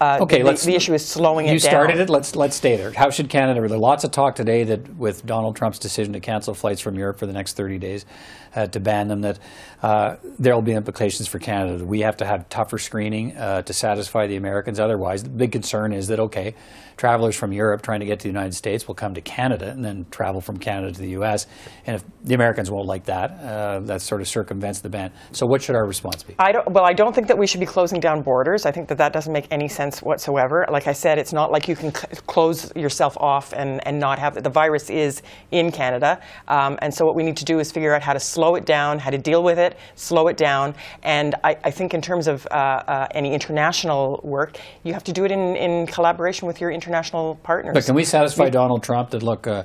[0.00, 0.64] Uh, Okay, the, let's.
[0.64, 1.70] the issue is slowing it You down.
[1.70, 2.08] started it.
[2.08, 2.92] Let's let's stay there.
[2.92, 3.58] How should Canada?
[3.60, 7.18] There's lots of talk today that with Donald Trump's decision to cancel flights from Europe
[7.18, 8.06] for the next 30 days,
[8.54, 9.40] uh, to ban them, that
[9.82, 11.84] uh, there will be implications for Canada.
[11.84, 14.80] We have to have tougher screening uh, to satisfy the Americans.
[14.80, 16.54] Otherwise, the big concern is that okay,
[16.96, 19.84] travelers from Europe trying to get to the United States will come to Canada and
[19.84, 21.46] then travel from Canada to the U.S.
[21.86, 25.12] And if the Americans won't like that, uh, that sort of circumvents the ban.
[25.32, 26.34] So, what should our response be?
[26.38, 28.66] I well, I don't think that we should be closing down borders.
[28.66, 30.66] I think that that doesn't make any sense whatsoever.
[30.70, 34.42] Like I said, it's not like you can close yourself off and, and not have
[34.42, 36.20] the virus is in Canada.
[36.48, 38.66] Um, and so what we need to do is figure out how to slow it
[38.66, 40.74] down, how to deal with it, slow it down.
[41.02, 45.12] And I, I think in terms of uh, uh, any international work, you have to
[45.12, 47.74] do it in, in collaboration with your international partners.
[47.74, 49.64] But can we satisfy Donald Trump that look, uh,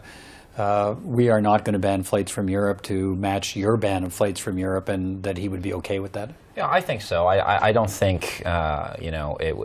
[0.57, 4.13] uh, we are not going to ban flights from Europe to match your ban of
[4.13, 6.29] flights from Europe, and that he would be okay with that?
[6.55, 7.25] Yeah, I think so.
[7.25, 9.55] I, I, don't think uh, you know it,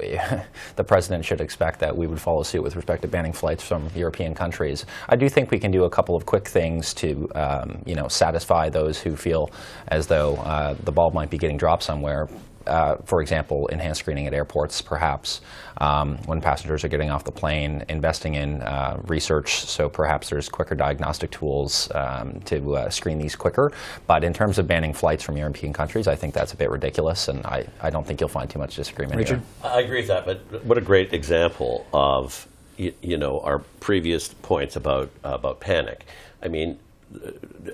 [0.76, 3.90] the president should expect that we would follow suit with respect to banning flights from
[3.94, 4.86] European countries.
[5.06, 8.08] I do think we can do a couple of quick things to um, you know
[8.08, 9.50] satisfy those who feel
[9.88, 12.26] as though uh, the ball might be getting dropped somewhere
[12.68, 15.40] uh, for example, enhanced screening at airports, perhaps,
[15.78, 20.48] um, when passengers are getting off the plane, investing in uh, research, so perhaps there's
[20.48, 23.72] quicker diagnostic tools um, to uh, screen these quicker.
[24.06, 27.28] But in terms of banning flights from European countries, I think that's a bit ridiculous,
[27.28, 29.42] and I, I don't think you'll find too much disagreement Richard?
[29.62, 29.70] here.
[29.70, 32.46] I agree with that, but what a great example of
[32.76, 36.06] you, you know our previous points about about panic.
[36.42, 36.78] I mean,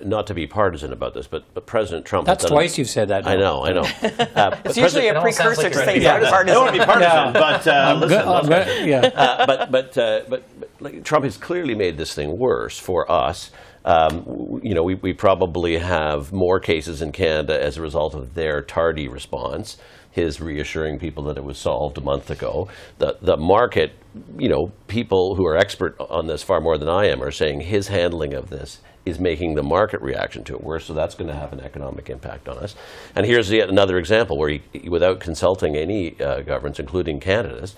[0.03, 2.25] not to be partisan about this, but, but President Trump.
[2.25, 3.27] That's twice a, you've said that.
[3.27, 3.83] I know, I know.
[4.35, 6.49] Uh, It's usually a precursor to saying yeah, partisan.
[6.49, 7.31] I don't want to be partisan, Yeah.
[7.33, 9.01] but uh, listen, good- good- yeah.
[9.15, 13.09] Uh, but but, uh, but but like, Trump has clearly made this thing worse for
[13.11, 13.51] us.
[13.85, 18.33] Um, you know, we, we probably have more cases in Canada as a result of
[18.33, 19.77] their tardy response.
[20.11, 22.67] His reassuring people that it was solved a month ago.
[22.99, 23.91] The the market,
[24.37, 27.61] you know, people who are expert on this far more than I am are saying
[27.61, 30.85] his handling of this is making the market reaction to it worse.
[30.85, 32.75] So that's going to have an economic impact on us.
[33.15, 37.75] And here's yet another example where, he, without consulting any uh, governments, including Canada's,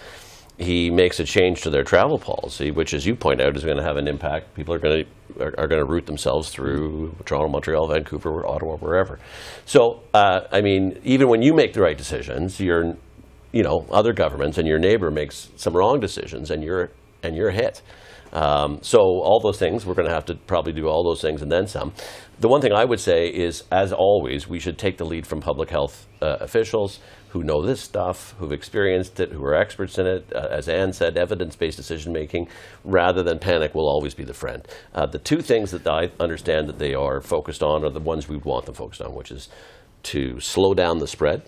[0.58, 3.78] he makes a change to their travel policy, which, as you point out, is going
[3.78, 4.56] to have an impact.
[4.56, 8.78] People are going to are, are going to route themselves through Toronto, Montreal, Vancouver, Ottawa,
[8.78, 9.20] wherever.
[9.66, 12.96] So, uh, I mean, even when you make the right decisions, you're,
[13.52, 16.90] you know, other governments and your neighbor makes some wrong decisions, and you're
[17.22, 17.84] and you're hit.
[18.34, 21.42] Um, so all those things, we're going to have to probably do all those things
[21.42, 21.94] and then some.
[22.40, 25.42] The one thing I would say is, as always, we should take the lead from
[25.42, 27.00] public health uh, officials
[27.30, 30.32] who know this stuff, who've experienced it, who are experts in it.
[30.34, 32.48] Uh, as Anne said, evidence-based decision making,
[32.84, 34.68] rather than panic, will always be the friend.
[34.94, 38.30] Uh, the two things that I understand that they are focused on are the ones
[38.30, 39.50] we want them focused on, which is
[40.04, 41.42] to slow down the spread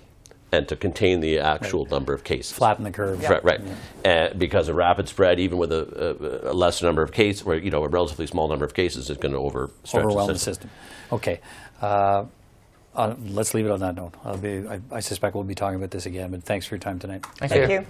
[0.51, 2.51] and to contain the actual number of cases.
[2.51, 3.21] Flatten the curve.
[3.27, 3.61] Right, right.
[4.03, 7.55] Uh, because a rapid spread, even with a, a, a lesser number of cases, or
[7.55, 10.39] you know, a relatively small number of cases, is going to overstretch overwhelm the the
[10.39, 10.69] system.
[10.69, 10.69] system.
[11.11, 11.41] Okay.
[11.81, 12.25] Uh,
[12.95, 14.13] uh, let's leave it on that note.
[14.25, 16.79] I'll be, I, I suspect we'll be talking about this again, but thanks for your
[16.79, 17.25] time tonight.
[17.37, 17.79] Thank Thank you.
[17.79, 17.85] you.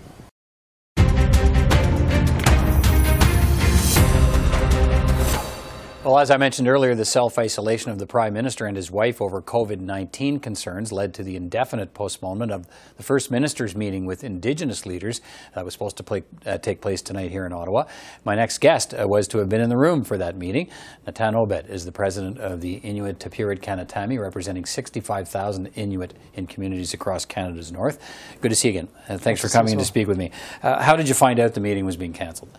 [6.10, 9.22] Well, as I mentioned earlier, the self isolation of the Prime Minister and his wife
[9.22, 12.66] over COVID 19 concerns led to the indefinite postponement of
[12.98, 15.22] the First Minister's meeting with Indigenous leaders
[15.54, 17.84] that was supposed to play, uh, take place tonight here in Ottawa.
[18.26, 20.72] My next guest uh, was to have been in the room for that meeting.
[21.06, 26.96] Natan Obed is the president of the Inuit Tapiriit Kanatami, representing 65,000 Inuit in communities
[26.96, 28.00] across Canada's north.
[28.42, 28.88] Good to see you again.
[29.08, 30.32] Uh, thanks for see you coming in to speak with me.
[30.64, 32.50] Uh, how did you find out the meeting was being cancelled?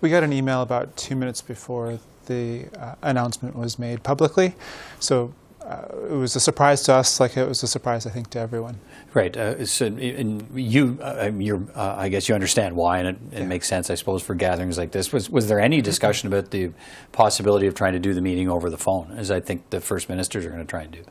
[0.00, 1.98] We got an email about two minutes before
[2.28, 4.54] the uh, announcement was made publicly,
[5.00, 5.34] so
[5.68, 8.38] uh, it was a surprise to us, like it was a surprise, I think, to
[8.38, 8.78] everyone.
[9.12, 9.36] Right.
[9.36, 13.44] Uh, so, and you, uh, you're, uh, I guess you understand why, and it, it
[13.46, 15.12] makes sense, I suppose, for gatherings like this.
[15.12, 16.70] Was was there any discussion about the
[17.12, 20.08] possibility of trying to do the meeting over the phone, as I think the first
[20.08, 21.02] ministers are going to try and do?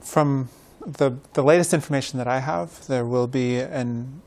[0.00, 0.48] From
[0.86, 3.84] the, the latest information that I have, there will be a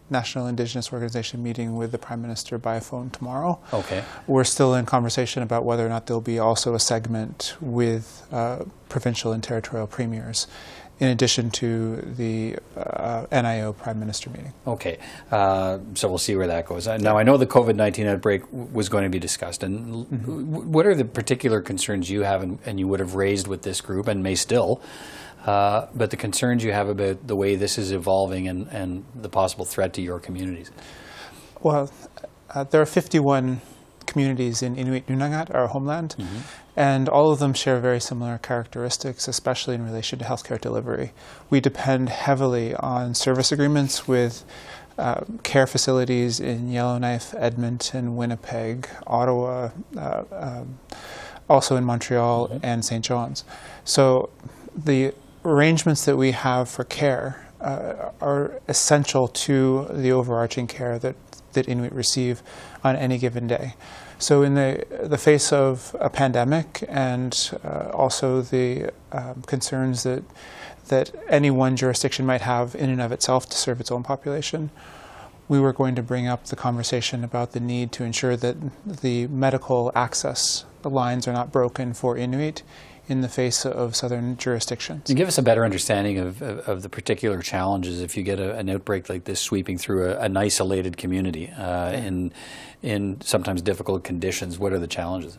[0.09, 3.59] National Indigenous Organization meeting with the Prime Minister by phone tomorrow.
[3.73, 4.03] Okay.
[4.27, 8.65] We're still in conversation about whether or not there'll be also a segment with uh,
[8.89, 10.47] provincial and territorial premiers,
[10.99, 14.53] in addition to the uh, NIO Prime Minister meeting.
[14.65, 14.97] Okay,
[15.31, 16.87] uh, so we'll see where that goes.
[16.87, 19.93] Uh, Now, I know the COVID 19 outbreak w- was going to be discussed, and
[19.93, 23.47] l- w- what are the particular concerns you have and, and you would have raised
[23.47, 24.81] with this group and may still?
[25.45, 29.29] Uh, but the concerns you have about the way this is evolving and, and the
[29.29, 30.71] possible threat to your communities.
[31.61, 31.91] Well,
[32.49, 33.61] uh, there are 51
[34.07, 36.15] communities in Inuit Nunangat, our homeland,
[36.75, 41.13] and all of them share very similar characteristics, especially in relation to healthcare delivery.
[41.49, 44.43] We depend heavily on service agreements with
[44.97, 50.79] uh, care facilities in Yellowknife, Edmonton, Winnipeg, Ottawa, uh, um,
[51.49, 53.03] also in Montreal and St.
[53.03, 53.43] John's.
[53.83, 54.29] So
[54.75, 55.13] the
[55.43, 61.15] arrangements that we have for care uh, are essential to the overarching care that,
[61.53, 62.41] that Inuit receive
[62.83, 63.75] on any given day.
[64.17, 70.23] So, in the, the face of a pandemic and uh, also the um, concerns that,
[70.87, 74.69] that any one jurisdiction might have in and of itself to serve its own population,
[75.47, 78.55] we were going to bring up the conversation about the need to ensure that
[78.85, 82.63] the medical access lines are not broken for Inuit
[83.07, 85.03] in the face of southern jurisdictions.
[85.05, 88.39] To give us a better understanding of, of, of the particular challenges if you get
[88.39, 92.31] a, an outbreak like this sweeping through a, an isolated community uh, in,
[92.81, 95.37] in sometimes difficult conditions, what are the challenges?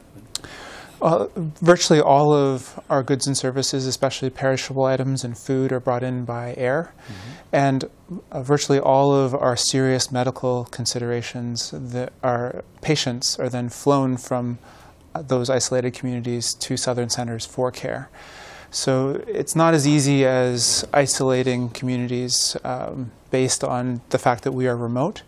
[1.03, 1.27] Uh,
[1.61, 6.25] virtually all of our goods and services, especially perishable items and food, are brought in
[6.25, 6.95] by air.
[7.05, 7.31] Mm-hmm.
[7.53, 7.85] And
[8.33, 14.59] uh, virtually all of our serious medical considerations that our patients are then flown from
[15.23, 18.09] those isolated communities to southern centers for care.
[18.71, 24.67] So it's not as easy as isolating communities um, based on the fact that we
[24.67, 25.23] are remote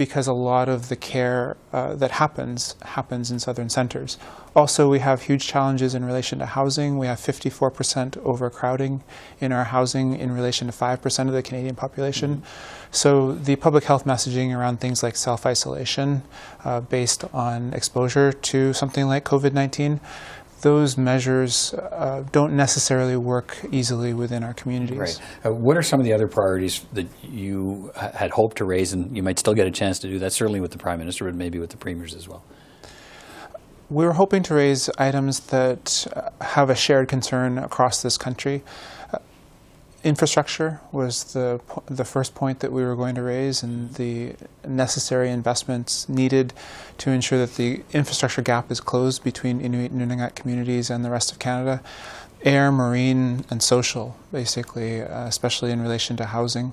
[0.00, 4.16] because a lot of the care uh, that happens happens in southern centers.
[4.56, 6.96] Also, we have huge challenges in relation to housing.
[6.96, 9.02] We have 54% overcrowding
[9.42, 12.36] in our housing in relation to 5% of the Canadian population.
[12.36, 12.84] Mm-hmm.
[12.92, 16.22] So, the public health messaging around things like self isolation
[16.64, 20.00] uh, based on exposure to something like COVID 19
[20.62, 24.98] those measures uh, don't necessarily work easily within our communities.
[24.98, 25.20] Right.
[25.46, 28.92] Uh, what are some of the other priorities that you ha- had hoped to raise,
[28.92, 31.24] and you might still get a chance to do that, certainly with the Prime Minister,
[31.24, 32.42] but maybe with the Premiers as well?
[33.88, 38.62] We're hoping to raise items that uh, have a shared concern across this country
[40.02, 44.34] infrastructure was the the first point that we were going to raise, and the
[44.66, 46.52] necessary investments needed
[46.98, 51.10] to ensure that the infrastructure gap is closed between Inuit and Nunangat communities and the
[51.10, 51.82] rest of Canada.
[52.42, 56.72] Air, marine, and social, basically, uh, especially in relation to housing.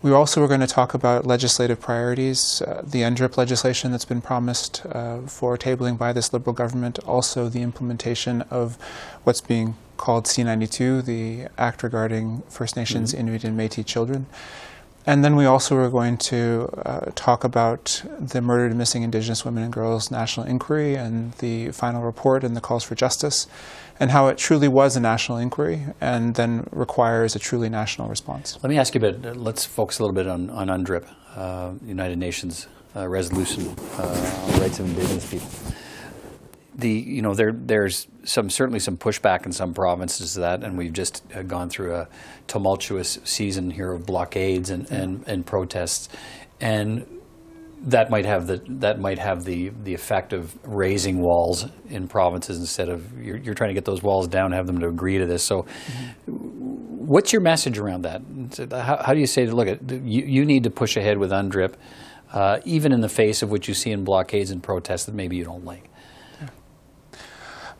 [0.00, 4.20] We also were going to talk about legislative priorities, uh, the UNDRIP legislation that's been
[4.20, 8.76] promised uh, for tabling by this Liberal government, also the implementation of
[9.24, 13.28] what's being called C92, the Act regarding First Nations, mm-hmm.
[13.28, 14.26] Inuit, and Métis children.
[15.06, 19.42] And then we also were going to uh, talk about the Murdered and Missing Indigenous
[19.42, 23.46] Women and Girls National Inquiry and the final report and the calls for justice
[23.98, 28.58] and how it truly was a national inquiry and then requires a truly national response.
[28.62, 31.72] Let me ask you a bit, let's focus a little bit on, on UNDRIP, uh,
[31.86, 35.48] United Nations uh, Resolution uh, on the Rights of Indigenous People.
[36.78, 40.78] The, you know, there, there's some certainly some pushback in some provinces to that, and
[40.78, 42.08] we've just uh, gone through a
[42.46, 46.08] tumultuous season here of blockades and, and, and protests.
[46.60, 47.04] And
[47.82, 52.58] that might have the that might have the the effect of raising walls in provinces
[52.58, 55.26] instead of you're, you're trying to get those walls down, have them to agree to
[55.26, 55.42] this.
[55.42, 57.06] So, mm-hmm.
[57.06, 58.22] what's your message around that?
[58.72, 61.30] How, how do you say to look at you, you need to push ahead with
[61.30, 61.74] UNDRIP,
[62.32, 65.36] uh, even in the face of what you see in blockades and protests that maybe
[65.36, 65.88] you don't like?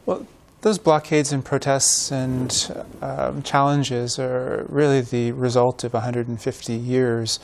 [0.09, 0.26] Well,
[0.62, 2.50] those blockades and protests and
[3.02, 7.38] um, challenges are really the result of 150 years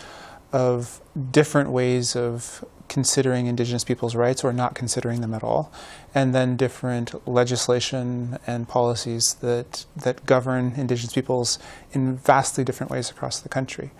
[0.50, 5.70] of different ways of considering Indigenous people's rights or not considering them at all,
[6.14, 11.58] and then different legislation and policies that, that govern Indigenous peoples
[11.92, 13.90] in vastly different ways across the country.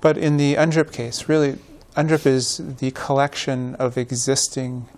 [0.00, 1.58] But in the UNDRIP case, really,
[1.98, 4.88] UNDRIP is the collection of existing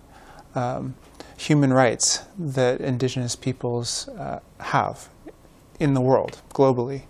[0.55, 0.95] um,
[1.37, 5.09] human rights that Indigenous peoples uh, have
[5.79, 7.03] in the world, globally.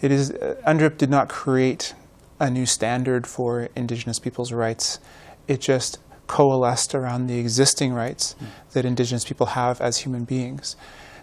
[0.00, 1.94] It is, uh, UNDRIP did not create
[2.40, 4.98] a new standard for Indigenous people's rights.
[5.46, 8.46] It just coalesced around the existing rights mm.
[8.72, 10.76] that Indigenous people have as human beings.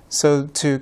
[0.10, 0.82] So to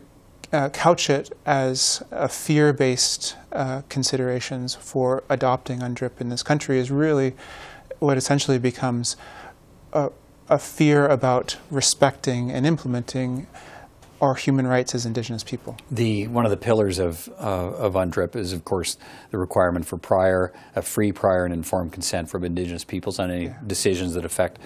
[0.51, 6.89] uh, couch it as a fear-based uh, considerations for adopting UNDRIP in this country is
[6.91, 7.35] really
[7.99, 9.17] what essentially becomes
[9.93, 10.11] a,
[10.53, 13.47] a fear about respecting and implementing
[14.21, 15.75] our human rights as Indigenous people.
[15.91, 18.97] The one of the pillars of uh, of UNDRIP is, of course,
[19.31, 23.45] the requirement for prior, a free, prior, and informed consent from Indigenous peoples on any
[23.45, 23.55] yeah.
[23.65, 24.59] decisions that affect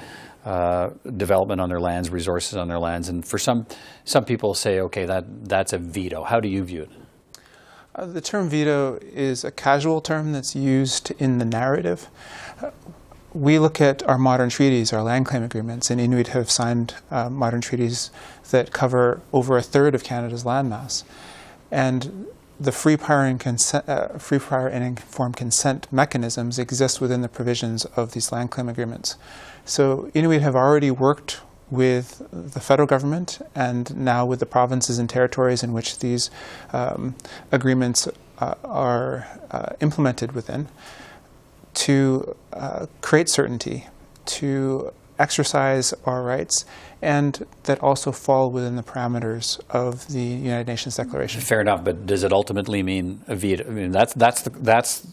[0.46, 3.08] uh, development on their lands, resources on their lands.
[3.10, 3.66] And for some
[4.04, 6.24] some people say, okay, that that's a veto.
[6.24, 6.92] How do you view it?
[7.96, 12.10] Uh, the term veto is a casual term that's used in the narrative
[13.38, 17.30] we look at our modern treaties, our land claim agreements, and Inuit have signed uh,
[17.30, 18.10] modern treaties
[18.50, 21.04] that cover over a third of Canada's landmass.
[21.70, 22.26] And
[22.60, 27.30] the free prior, and consent, uh, free prior and informed consent mechanisms exist within the
[27.30, 29.16] provisions of these land claim agreements.
[29.66, 35.08] So Inuit have already worked with the federal government and now with the provinces and
[35.08, 36.32] territories in which these
[36.74, 37.14] um,
[37.52, 38.08] agreements
[38.40, 40.70] uh, are uh, implemented within
[41.78, 43.86] to uh, create certainty,
[44.26, 46.66] to exercise our rights,
[47.02, 51.42] and that also fall within the parameters of the United Nations Declaration.
[51.42, 53.64] Fair enough, but does it ultimately mean a veto?
[53.68, 55.08] I mean, that's that's the, that's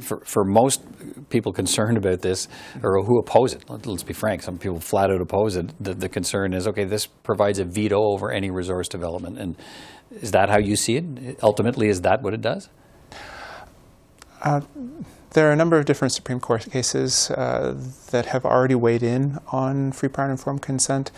[0.00, 0.82] for for most
[1.28, 2.48] people concerned about this
[2.82, 3.68] or who oppose it.
[3.68, 4.42] Let's be frank.
[4.42, 5.72] Some people flat out oppose it.
[5.80, 6.84] The, the concern is okay.
[6.84, 9.56] This provides a veto over any resource development, and
[10.22, 11.38] is that how you see it?
[11.42, 12.68] Ultimately, is that what it does?
[14.42, 14.60] Uh,
[15.36, 17.76] there are a number of different Supreme Court cases uh,
[18.10, 21.10] that have already weighed in on free, prior, and informed consent.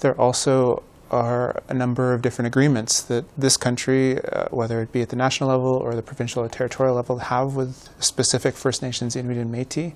[0.00, 5.02] There also are a number of different agreements that this country, uh, whether it be
[5.02, 9.14] at the national level or the provincial or territorial level, have with specific First Nations,
[9.14, 9.92] Inuit, and Métis.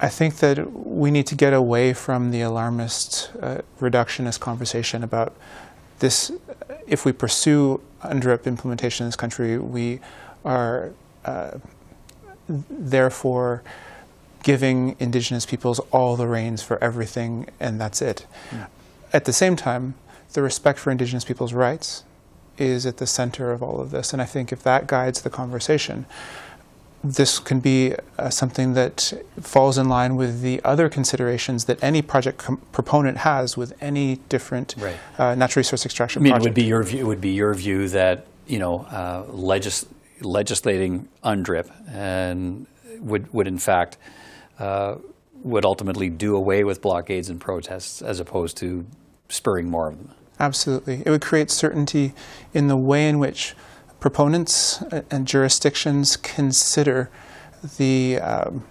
[0.00, 5.32] I think that we need to get away from the alarmist, uh, reductionist conversation about
[6.00, 6.32] this.
[6.88, 10.00] If we pursue UNDRIP implementation in this country, we
[10.44, 10.90] are
[11.24, 11.58] uh,
[12.48, 13.62] therefore
[14.42, 18.26] giving Indigenous peoples all the reins for everything, and that's it.
[18.50, 18.66] Mm.
[19.12, 19.94] At the same time,
[20.32, 22.04] the respect for Indigenous peoples' rights
[22.58, 25.30] is at the center of all of this, and I think if that guides the
[25.30, 26.06] conversation,
[27.04, 32.00] this can be uh, something that falls in line with the other considerations that any
[32.00, 34.96] project com- proponent has with any different right.
[35.18, 36.46] uh, natural resource extraction I mean, project.
[36.46, 37.00] It would be your view.
[37.00, 39.86] It would be your view that you know uh, legis-
[40.24, 42.66] legislating UNDRIP and
[43.00, 43.96] would would in fact
[44.58, 44.96] uh,
[45.42, 48.86] would ultimately do away with blockades and protests as opposed to
[49.28, 50.14] spurring more of them.
[50.38, 52.12] Absolutely, it would create certainty
[52.52, 53.54] in the way in which
[54.00, 57.08] proponents and jurisdictions consider
[57.78, 58.64] the, um,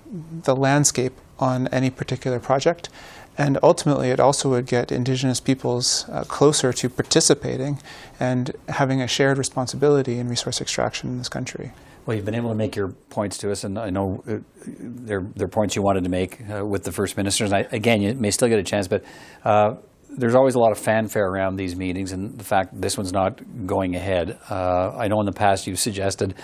[0.43, 2.89] the landscape on any particular project.
[3.37, 7.79] And ultimately, it also would get Indigenous peoples uh, closer to participating
[8.19, 11.71] and having a shared responsibility in resource extraction in this country.
[12.05, 15.25] Well, you've been able to make your points to us, and I know uh, they're,
[15.35, 17.51] they're points you wanted to make uh, with the First Ministers.
[17.51, 19.03] And I, again, you may still get a chance, but
[19.45, 19.75] uh,
[20.17, 23.39] there's always a lot of fanfare around these meetings, and the fact this one's not
[23.65, 24.37] going ahead.
[24.49, 26.35] Uh, I know in the past you've suggested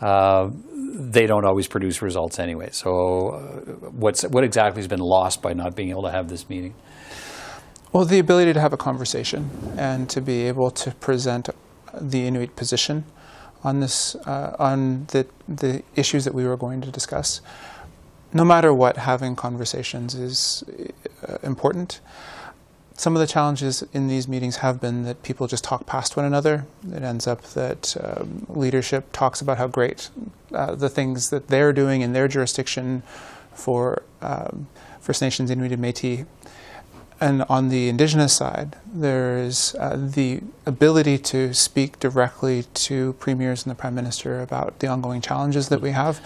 [0.00, 0.50] uh,
[0.94, 2.68] they don't always produce results anyway.
[2.70, 3.40] So, uh,
[3.90, 6.74] what's what exactly has been lost by not being able to have this meeting?
[7.92, 11.48] Well, the ability to have a conversation and to be able to present
[12.00, 13.04] the Inuit position
[13.64, 17.40] on this uh, on the the issues that we were going to discuss.
[18.32, 20.64] No matter what, having conversations is
[21.28, 22.00] uh, important
[22.96, 26.24] some of the challenges in these meetings have been that people just talk past one
[26.24, 26.64] another.
[26.92, 30.10] It ends up that um, leadership talks about how great
[30.52, 33.02] uh, the things that they're doing in their jurisdiction
[33.52, 34.68] for um,
[35.00, 36.24] First Nations, Inuit, and Métis.
[37.20, 43.70] And on the Indigenous side, there's uh, the ability to speak directly to premiers and
[43.70, 46.20] the Prime Minister about the ongoing challenges that we have.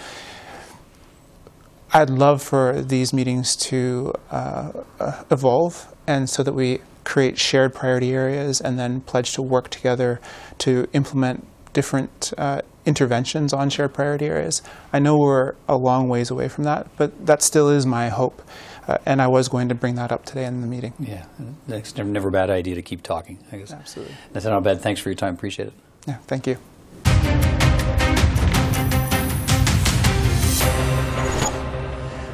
[1.93, 7.75] I'd love for these meetings to uh, uh, evolve and so that we create shared
[7.75, 10.21] priority areas and then pledge to work together
[10.57, 14.63] to implement different uh, interventions on shared priority areas.
[14.93, 18.43] I know we're a long ways away from that, but that still is my hope.
[18.89, 20.95] Uh, and I was going to bring that up today in the meeting.
[20.99, 21.27] Yeah,
[21.69, 23.71] it's never, never a bad idea to keep talking, I guess.
[23.71, 24.15] Absolutely.
[24.35, 25.35] Natan Obed, thanks for your time.
[25.35, 25.75] Appreciate it.
[26.07, 26.57] Yeah, thank you.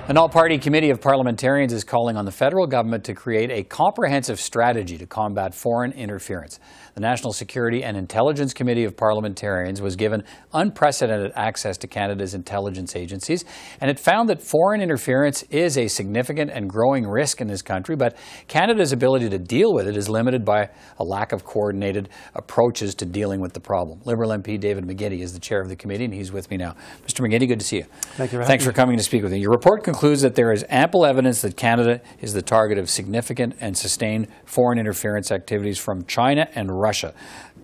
[0.07, 3.63] An all party committee of parliamentarians is calling on the federal government to create a
[3.63, 6.61] comprehensive strategy to combat foreign interference.
[6.93, 12.95] The National Security and Intelligence Committee of Parliamentarians was given unprecedented access to Canada's intelligence
[12.95, 13.47] agencies,
[13.81, 17.97] and it found that foreign interference is a significant and growing risk in this country,
[17.97, 18.15] but
[18.47, 23.07] Canada's ability to deal with it is limited by a lack of coordinated approaches to
[23.07, 24.01] dealing with the problem.
[24.05, 26.77] Liberal MP David McGuinty is the chair of the committee, and he's with me now.
[27.07, 27.27] Mr.
[27.27, 27.87] McGuinty, good to see you.
[28.17, 28.45] Thank you.
[28.45, 29.41] Thanks for coming to speak with me.
[29.41, 33.55] Your report concludes that there is ample evidence that Canada is the target of significant
[33.61, 37.15] and sustained foreign interference activities from China and Russia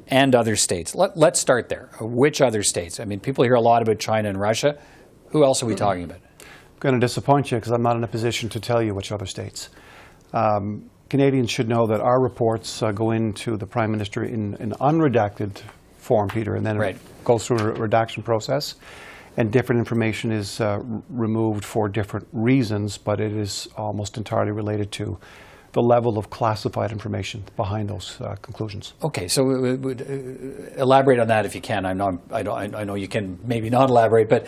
[0.06, 0.94] and other states.
[0.94, 1.90] Let, us start there.
[2.00, 3.00] Which other states?
[3.00, 4.78] I mean, people hear a lot about China and Russia.
[5.30, 6.18] Who else are we talking about?
[6.18, 6.46] I'm
[6.78, 9.26] going to disappoint you because I'm not in a position to tell you which other
[9.26, 9.68] states.
[10.32, 14.70] Um, Canadians should know that our reports uh, go into the Prime Minister in an
[14.80, 15.60] unredacted
[15.98, 16.94] form, Peter, and then right.
[16.94, 18.76] it goes through a redaction process.
[19.40, 24.92] And different information is uh, removed for different reasons, but it is almost entirely related
[24.92, 25.18] to
[25.72, 28.92] the level of classified information behind those uh, conclusions.
[29.02, 29.76] Okay, so uh,
[30.76, 31.86] elaborate on that if you can.
[31.86, 34.46] I know I, don't, I know you can maybe not elaborate, but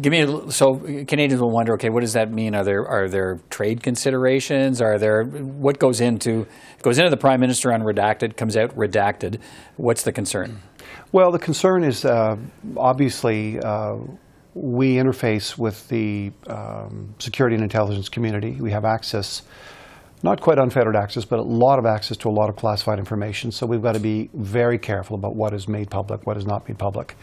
[0.00, 0.74] give me a, so
[1.06, 1.74] Canadians will wonder.
[1.74, 2.56] Okay, what does that mean?
[2.56, 4.82] Are there are there trade considerations?
[4.82, 6.48] Are there what goes into
[6.82, 9.38] goes into the Prime Minister unredacted, comes out redacted?
[9.76, 10.62] What's the concern?
[11.12, 12.36] Well, the concern is uh,
[12.76, 13.60] obviously.
[14.54, 18.58] We interface with the um, security and intelligence community.
[18.60, 19.42] We have access
[20.22, 23.50] not quite unfettered access, but a lot of access to a lot of classified information.
[23.50, 26.68] So we've got to be very careful about what is made public, what is not
[26.68, 27.16] made public.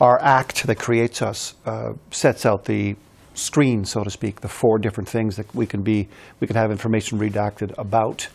[0.00, 2.94] Our act that creates us uh, sets out the
[3.34, 6.08] screen, so to speak, the four different things that we can be,
[6.38, 8.28] we can have information redacted about.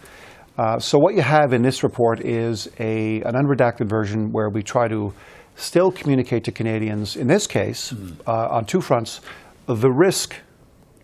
[0.57, 4.61] Uh, so what you have in this report is a, an unredacted version where we
[4.61, 5.13] try to
[5.55, 8.21] still communicate to Canadians, in this case, mm-hmm.
[8.27, 9.21] uh, on two fronts,
[9.65, 10.35] the risk,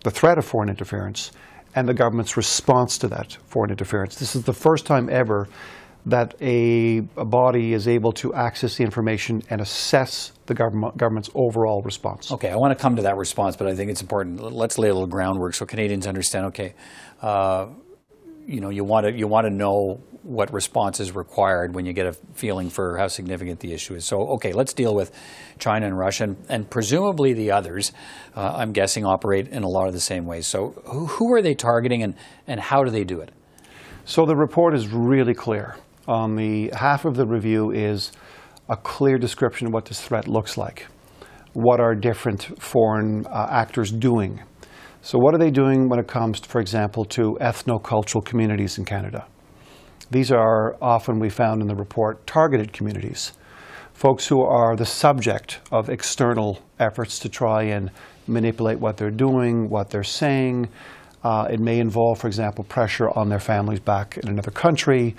[0.04, 1.32] the threat of foreign interference,
[1.76, 4.16] and the government's response to that foreign interference.
[4.16, 5.48] This is the first time ever
[6.06, 11.30] that a, a body is able to access the information and assess the government, government's
[11.36, 12.32] overall response.
[12.32, 14.42] Okay, I want to come to that response, but I think it's important.
[14.42, 16.48] Let's lay a little groundwork so Canadians understand.
[16.48, 16.74] Okay,
[17.22, 17.68] uh,
[18.50, 21.94] you know, you want to you want to know what response is required when you
[21.94, 24.06] get a feeling for how significant the issue is.
[24.06, 25.12] So, okay, let's deal with
[25.60, 27.94] China and Russia, and, and presumably the others.
[28.36, 30.48] Uh, I'm guessing operate in a lot of the same ways.
[30.48, 32.16] So, who, who are they targeting, and
[32.48, 33.32] and how do they do it?
[34.06, 35.76] So the report is really clear.
[36.08, 38.12] On the half of the review is
[38.68, 40.88] a clear description of what this threat looks like.
[41.54, 44.42] What are different foreign uh, actors doing?
[45.10, 49.26] So what are they doing when it comes, for example, to ethno-cultural communities in Canada?
[50.12, 53.34] These are often, we found in the report, targeted communities.
[53.96, 57.90] Folks who are the subject of external efforts to try and
[58.28, 60.70] manipulate what they're doing, what they're saying.
[61.24, 65.16] Uh, it may involve, for example, pressure on their families back in another country.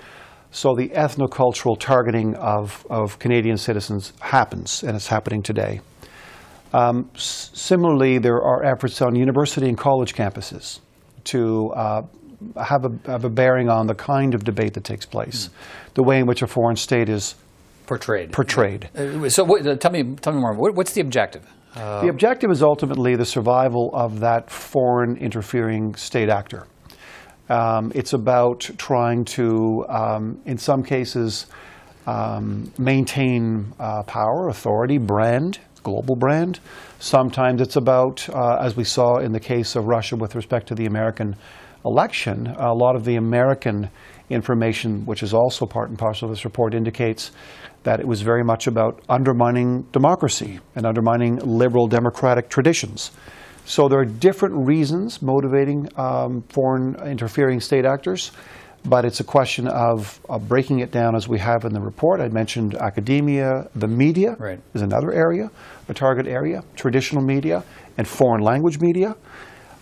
[0.51, 5.81] So the ethnocultural targeting of, of Canadian citizens happens, and it's happening today.
[6.73, 10.79] Um, similarly, there are efforts on university and college campuses
[11.25, 12.01] to uh,
[12.63, 15.93] have, a, have a bearing on the kind of debate that takes place, mm.
[15.95, 17.35] the way in which a foreign state is
[17.87, 18.31] portrayed.
[18.31, 18.89] Portrayed.
[18.95, 20.53] Uh, so, what, uh, tell me, tell me more.
[20.53, 21.45] What, what's the objective?
[21.75, 26.67] Uh, the objective is ultimately the survival of that foreign interfering state actor.
[27.49, 31.47] Um, it's about trying to, um, in some cases,
[32.07, 36.59] um, maintain uh, power, authority, brand, global brand.
[36.99, 40.75] Sometimes it's about, uh, as we saw in the case of Russia with respect to
[40.75, 41.35] the American
[41.85, 43.89] election, a lot of the American
[44.29, 47.31] information, which is also part and parcel of this report, indicates
[47.83, 53.11] that it was very much about undermining democracy and undermining liberal democratic traditions.
[53.65, 58.31] So there are different reasons motivating um, foreign interfering state actors,
[58.83, 62.19] but it's a question of, of, breaking it down as we have in the report.
[62.19, 64.59] I mentioned academia, the media right.
[64.73, 65.51] is another area,
[65.87, 67.63] a target area, traditional media,
[67.97, 69.15] and foreign language media.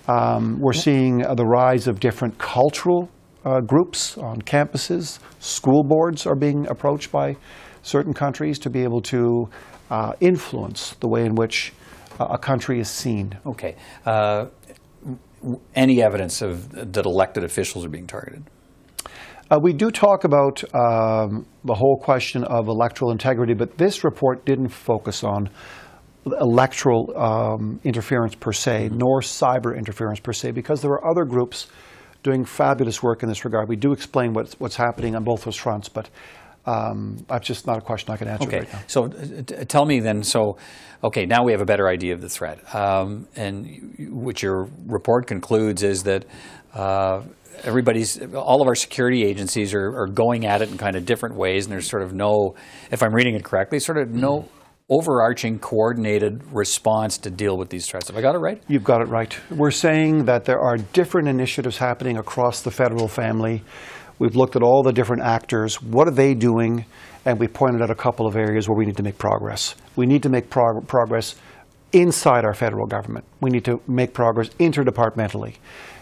[0.07, 3.09] Um, we're seeing uh, the rise of different cultural
[3.45, 5.19] uh, groups on campuses.
[5.39, 7.37] School boards are being approached by
[7.83, 9.49] certain countries to be able to
[9.89, 11.73] uh, influence the way in which
[12.19, 13.37] a country is seen.
[13.45, 13.75] Okay.
[14.05, 14.47] Uh,
[15.73, 18.43] any evidence of that elected officials are being targeted?
[19.51, 24.45] Uh, we do talk about um, the whole question of electoral integrity, but this report
[24.45, 25.49] didn't focus on
[26.39, 31.67] electoral um, interference per se, nor cyber interference per se, because there are other groups
[32.21, 33.67] doing fabulous work in this regard.
[33.67, 36.09] We do explain what's, what's happening on both those fronts, but
[36.67, 38.59] um, that's just not a question I can answer okay.
[38.59, 38.81] right now.
[38.85, 40.57] So uh, tell me then, so,
[41.03, 42.75] okay, now we have a better idea of the threat.
[42.75, 46.25] Um, and what your report concludes is that
[46.73, 47.23] uh,
[47.63, 51.35] everybody's, all of our security agencies are, are, going at it in kind of different
[51.35, 52.55] ways, and there's sort of no,
[52.91, 54.49] if I'm reading it correctly, sort of no mm-hmm.
[54.89, 58.07] overarching coordinated response to deal with these threats.
[58.07, 58.61] Have I got it right?
[58.67, 59.37] You've got it right.
[59.49, 63.63] We're saying that there are different initiatives happening across the federal family.
[64.17, 65.81] We've looked at all the different actors.
[65.81, 66.85] What are they doing?
[67.25, 69.75] And we pointed out a couple of areas where we need to make progress.
[69.95, 71.35] We need to make prog progress
[71.91, 73.25] inside our federal government.
[73.41, 75.55] We need to make progress interdepartmentally.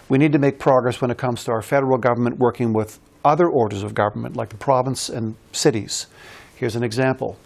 [0.09, 3.47] We need to make progress when it comes to our federal government working with other
[3.47, 6.07] orders of government, like the province and cities.
[6.55, 7.37] Here's an example.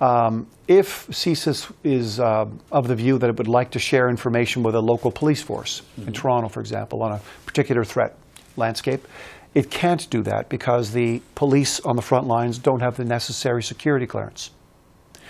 [0.00, 4.62] Um, if CSIS is uh, of the view that it would like to share information
[4.62, 5.98] with a local police force, mm -hmm.
[5.98, 6.22] in mm-hmm.
[6.22, 8.12] Toronto, for example, on a particular threat
[8.56, 9.00] landscape,
[9.54, 13.62] it can't do that because the police on the front lines don't have the necessary
[13.62, 14.50] security clearance.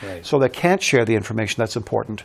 [0.03, 0.27] Right.
[0.27, 2.25] So they can't share the information that's important.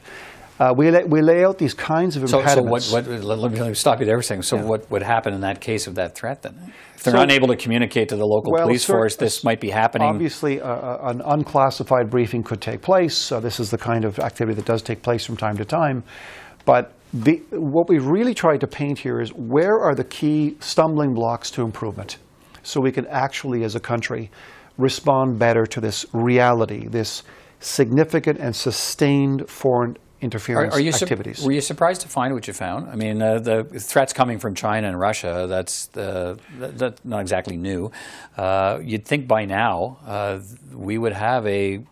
[0.57, 2.85] Uh, we, lay, we lay out these kinds of so, impediments.
[2.85, 4.43] So what, what, let, me, let, me, stop you there for a second.
[4.43, 4.63] So yeah.
[4.63, 6.73] what would happen in that case of that threat then?
[6.95, 9.69] If they're so, unable to communicate to the local well, police force, this might be
[9.69, 10.07] happening.
[10.07, 13.15] Obviously, uh, uh, an unclassified briefing could take place.
[13.15, 16.03] So this is the kind of activity that does take place from time to time.
[16.63, 21.13] But the, what we've really tried to paint here is where are the key stumbling
[21.13, 22.17] blocks to improvement
[22.63, 24.31] so we can actually, as a country,
[24.77, 27.23] respond better to this reality, this
[27.59, 31.43] significant and sustained foreign interference are, are you activities.
[31.43, 32.89] were you surprised to find what you found?
[32.89, 37.21] I mean, uh, the threats coming from China and Russia, that's, the, that, that's not
[37.21, 37.91] exactly new.
[38.37, 40.39] Uh, you'd think by now uh,
[40.73, 41.83] we would have a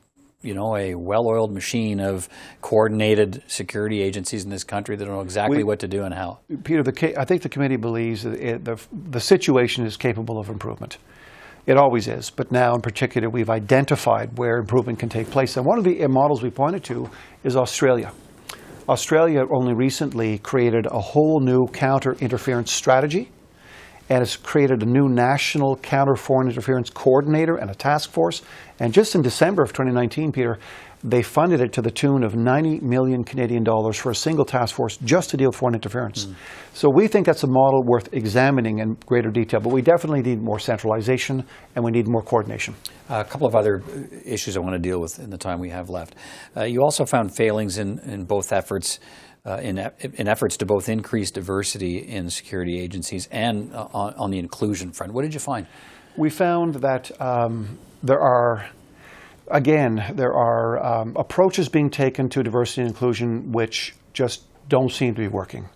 [0.43, 2.27] you know, a well-oiled machine of
[2.61, 6.39] coordinated security agencies in this country that know exactly we, what to do and how.
[6.65, 10.49] Peter, the, I think the committee believes that it, the, the situation is capable of
[10.49, 10.97] improvement.
[11.65, 15.55] It always is, but now in particular we've identified where improvement can take place.
[15.55, 17.09] And one of the uh, models we pointed to
[17.43, 18.11] is Australia.
[18.89, 23.29] Australia only recently created a whole new counter interference strategy
[24.13, 28.43] and has created a new national counter foreign interference coordinator and a task force.
[28.79, 30.59] And just in December of 2019, Peter,
[31.03, 34.75] they funded it to the tune of 90 million Canadian dollars for a single task
[34.75, 36.25] force just to deal with foreign interference.
[36.25, 36.35] Mm.
[36.75, 40.43] So we think that's a model worth examining in greater detail, but we definitely need
[40.43, 41.43] more centralization
[41.75, 42.75] and we need more coordination.
[43.09, 43.81] Uh, a couple of other
[44.23, 46.13] issues I want to deal with in the time we have left.
[46.55, 48.99] Uh, you also found failings in, in both efforts.
[49.45, 49.77] Uh, in,
[50.13, 54.89] in, efforts to both increase diversity in security agencies and uh, on, on, the inclusion
[54.89, 55.11] front.
[55.11, 55.67] What did you find?
[56.15, 58.69] We found that um, there are
[59.49, 65.13] again, there are um, approaches being taken to diversity and inclusion which just don't seem
[65.15, 65.67] to be working.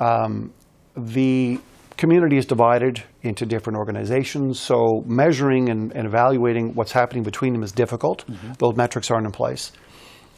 [0.00, 0.52] Um,
[0.96, 1.60] the
[1.96, 7.62] community is divided into different organizations, so measuring and, and evaluating what's happening between them
[7.62, 8.24] is difficult.
[8.26, 8.52] Mm-hmm.
[8.58, 9.72] Those metrics aren't in place.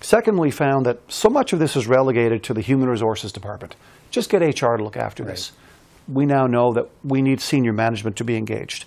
[0.00, 3.76] Second, we found that so much of this is relegated to the Human Resources Department.
[4.10, 5.30] Just get HR to look after right.
[5.30, 5.52] this.
[6.08, 8.86] We now know that we need senior management to be engaged.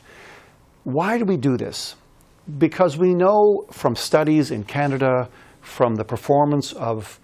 [0.84, 1.96] Why do we do this?
[2.58, 5.30] because we know from studies in Canada,
[5.62, 7.20] from the performance of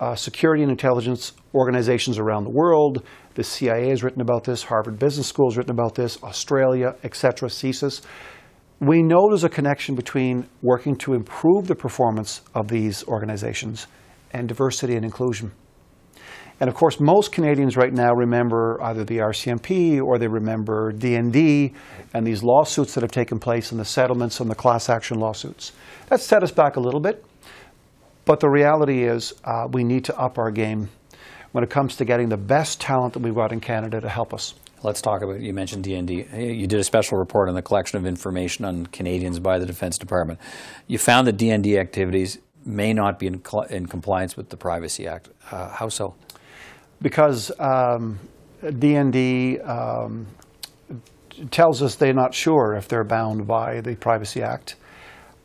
[0.00, 3.02] uh, security and intelligence organizations around the world,
[3.34, 7.48] the CIA has written about this, Harvard Business School has written about this, Australia, etc.,
[7.48, 8.02] CSIS.
[8.80, 13.88] We know there's a connection between working to improve the performance of these organizations
[14.32, 15.50] and diversity and inclusion.
[16.60, 21.74] And of course, most Canadians right now remember either the RCMP or they remember DND
[22.14, 25.72] and these lawsuits that have taken place and the settlements and the class action lawsuits.
[26.08, 27.24] That set us back a little bit.
[28.24, 30.90] But the reality is uh, we need to up our game
[31.52, 34.34] when it comes to getting the best talent that we've got in Canada to help
[34.34, 34.54] us.
[34.82, 36.56] Let's talk about, you mentioned DND.
[36.56, 39.98] You did a special report on the collection of information on Canadians by the Defense
[39.98, 40.38] Department.
[40.86, 45.30] You found that DND activities may not be in, in compliance with the Privacy Act.
[45.50, 46.14] Uh, how so?
[47.00, 48.18] because um,
[48.62, 50.26] DND um,
[51.50, 54.76] tells us they're not sure if they're bound by the Privacy Act.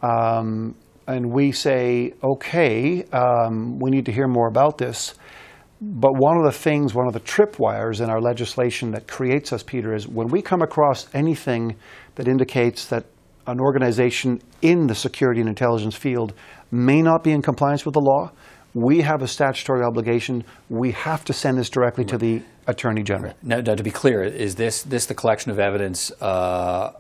[0.02, 0.76] Um,
[1.08, 5.16] and we say, okay, um, we need to hear more about this.
[5.86, 9.64] But one of the things, one of the tripwires in our legislation that creates us,
[9.64, 11.76] Peter, is when we come across anything
[12.16, 13.04] that indicates that
[13.48, 16.34] an organization in the security and intelligence field
[16.72, 18.32] may not be in compliance with the law,
[18.74, 20.46] we have a statutory obligation.
[20.70, 23.34] We have to send this directly to the Attorney General.
[23.44, 26.94] Now, now to be clear, is this, this the collection of evidence uh,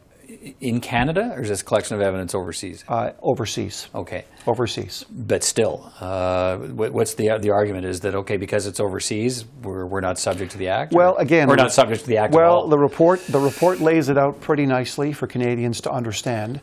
[0.61, 2.83] in Canada, or is this collection of evidence overseas?
[2.87, 3.87] Uh, overseas.
[3.93, 4.25] Okay.
[4.47, 5.05] Overseas.
[5.09, 7.85] But still, uh, what's the the argument?
[7.85, 10.93] Is that okay because it's overseas, we're, we're not subject to the act?
[10.93, 12.33] Well, again, we're not subject to the act.
[12.33, 16.61] Well, the report the report lays it out pretty nicely for Canadians to understand.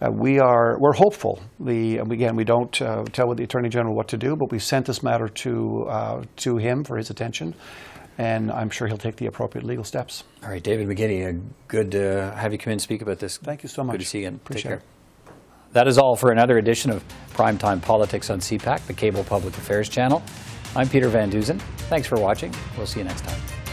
[0.00, 1.40] Uh, we are we're hopeful.
[1.58, 4.86] The again, we don't uh, tell the attorney general what to do, but we sent
[4.86, 7.54] this matter to uh, to him for his attention,
[8.18, 10.24] and I'm sure he'll take the appropriate legal steps.
[10.42, 13.36] All right, David McGuinty, uh, good to have you come in and speak about this.
[13.38, 13.94] Thank you so much.
[13.94, 14.36] Good to see you again.
[14.36, 14.78] Appreciate Take care.
[14.78, 15.72] It.
[15.72, 17.04] That is all for another edition of
[17.34, 20.22] Primetime Politics on CPAC, the cable public affairs channel.
[20.74, 21.58] I'm Peter Van Dusen.
[21.88, 22.54] Thanks for watching.
[22.76, 23.65] We'll see you next time.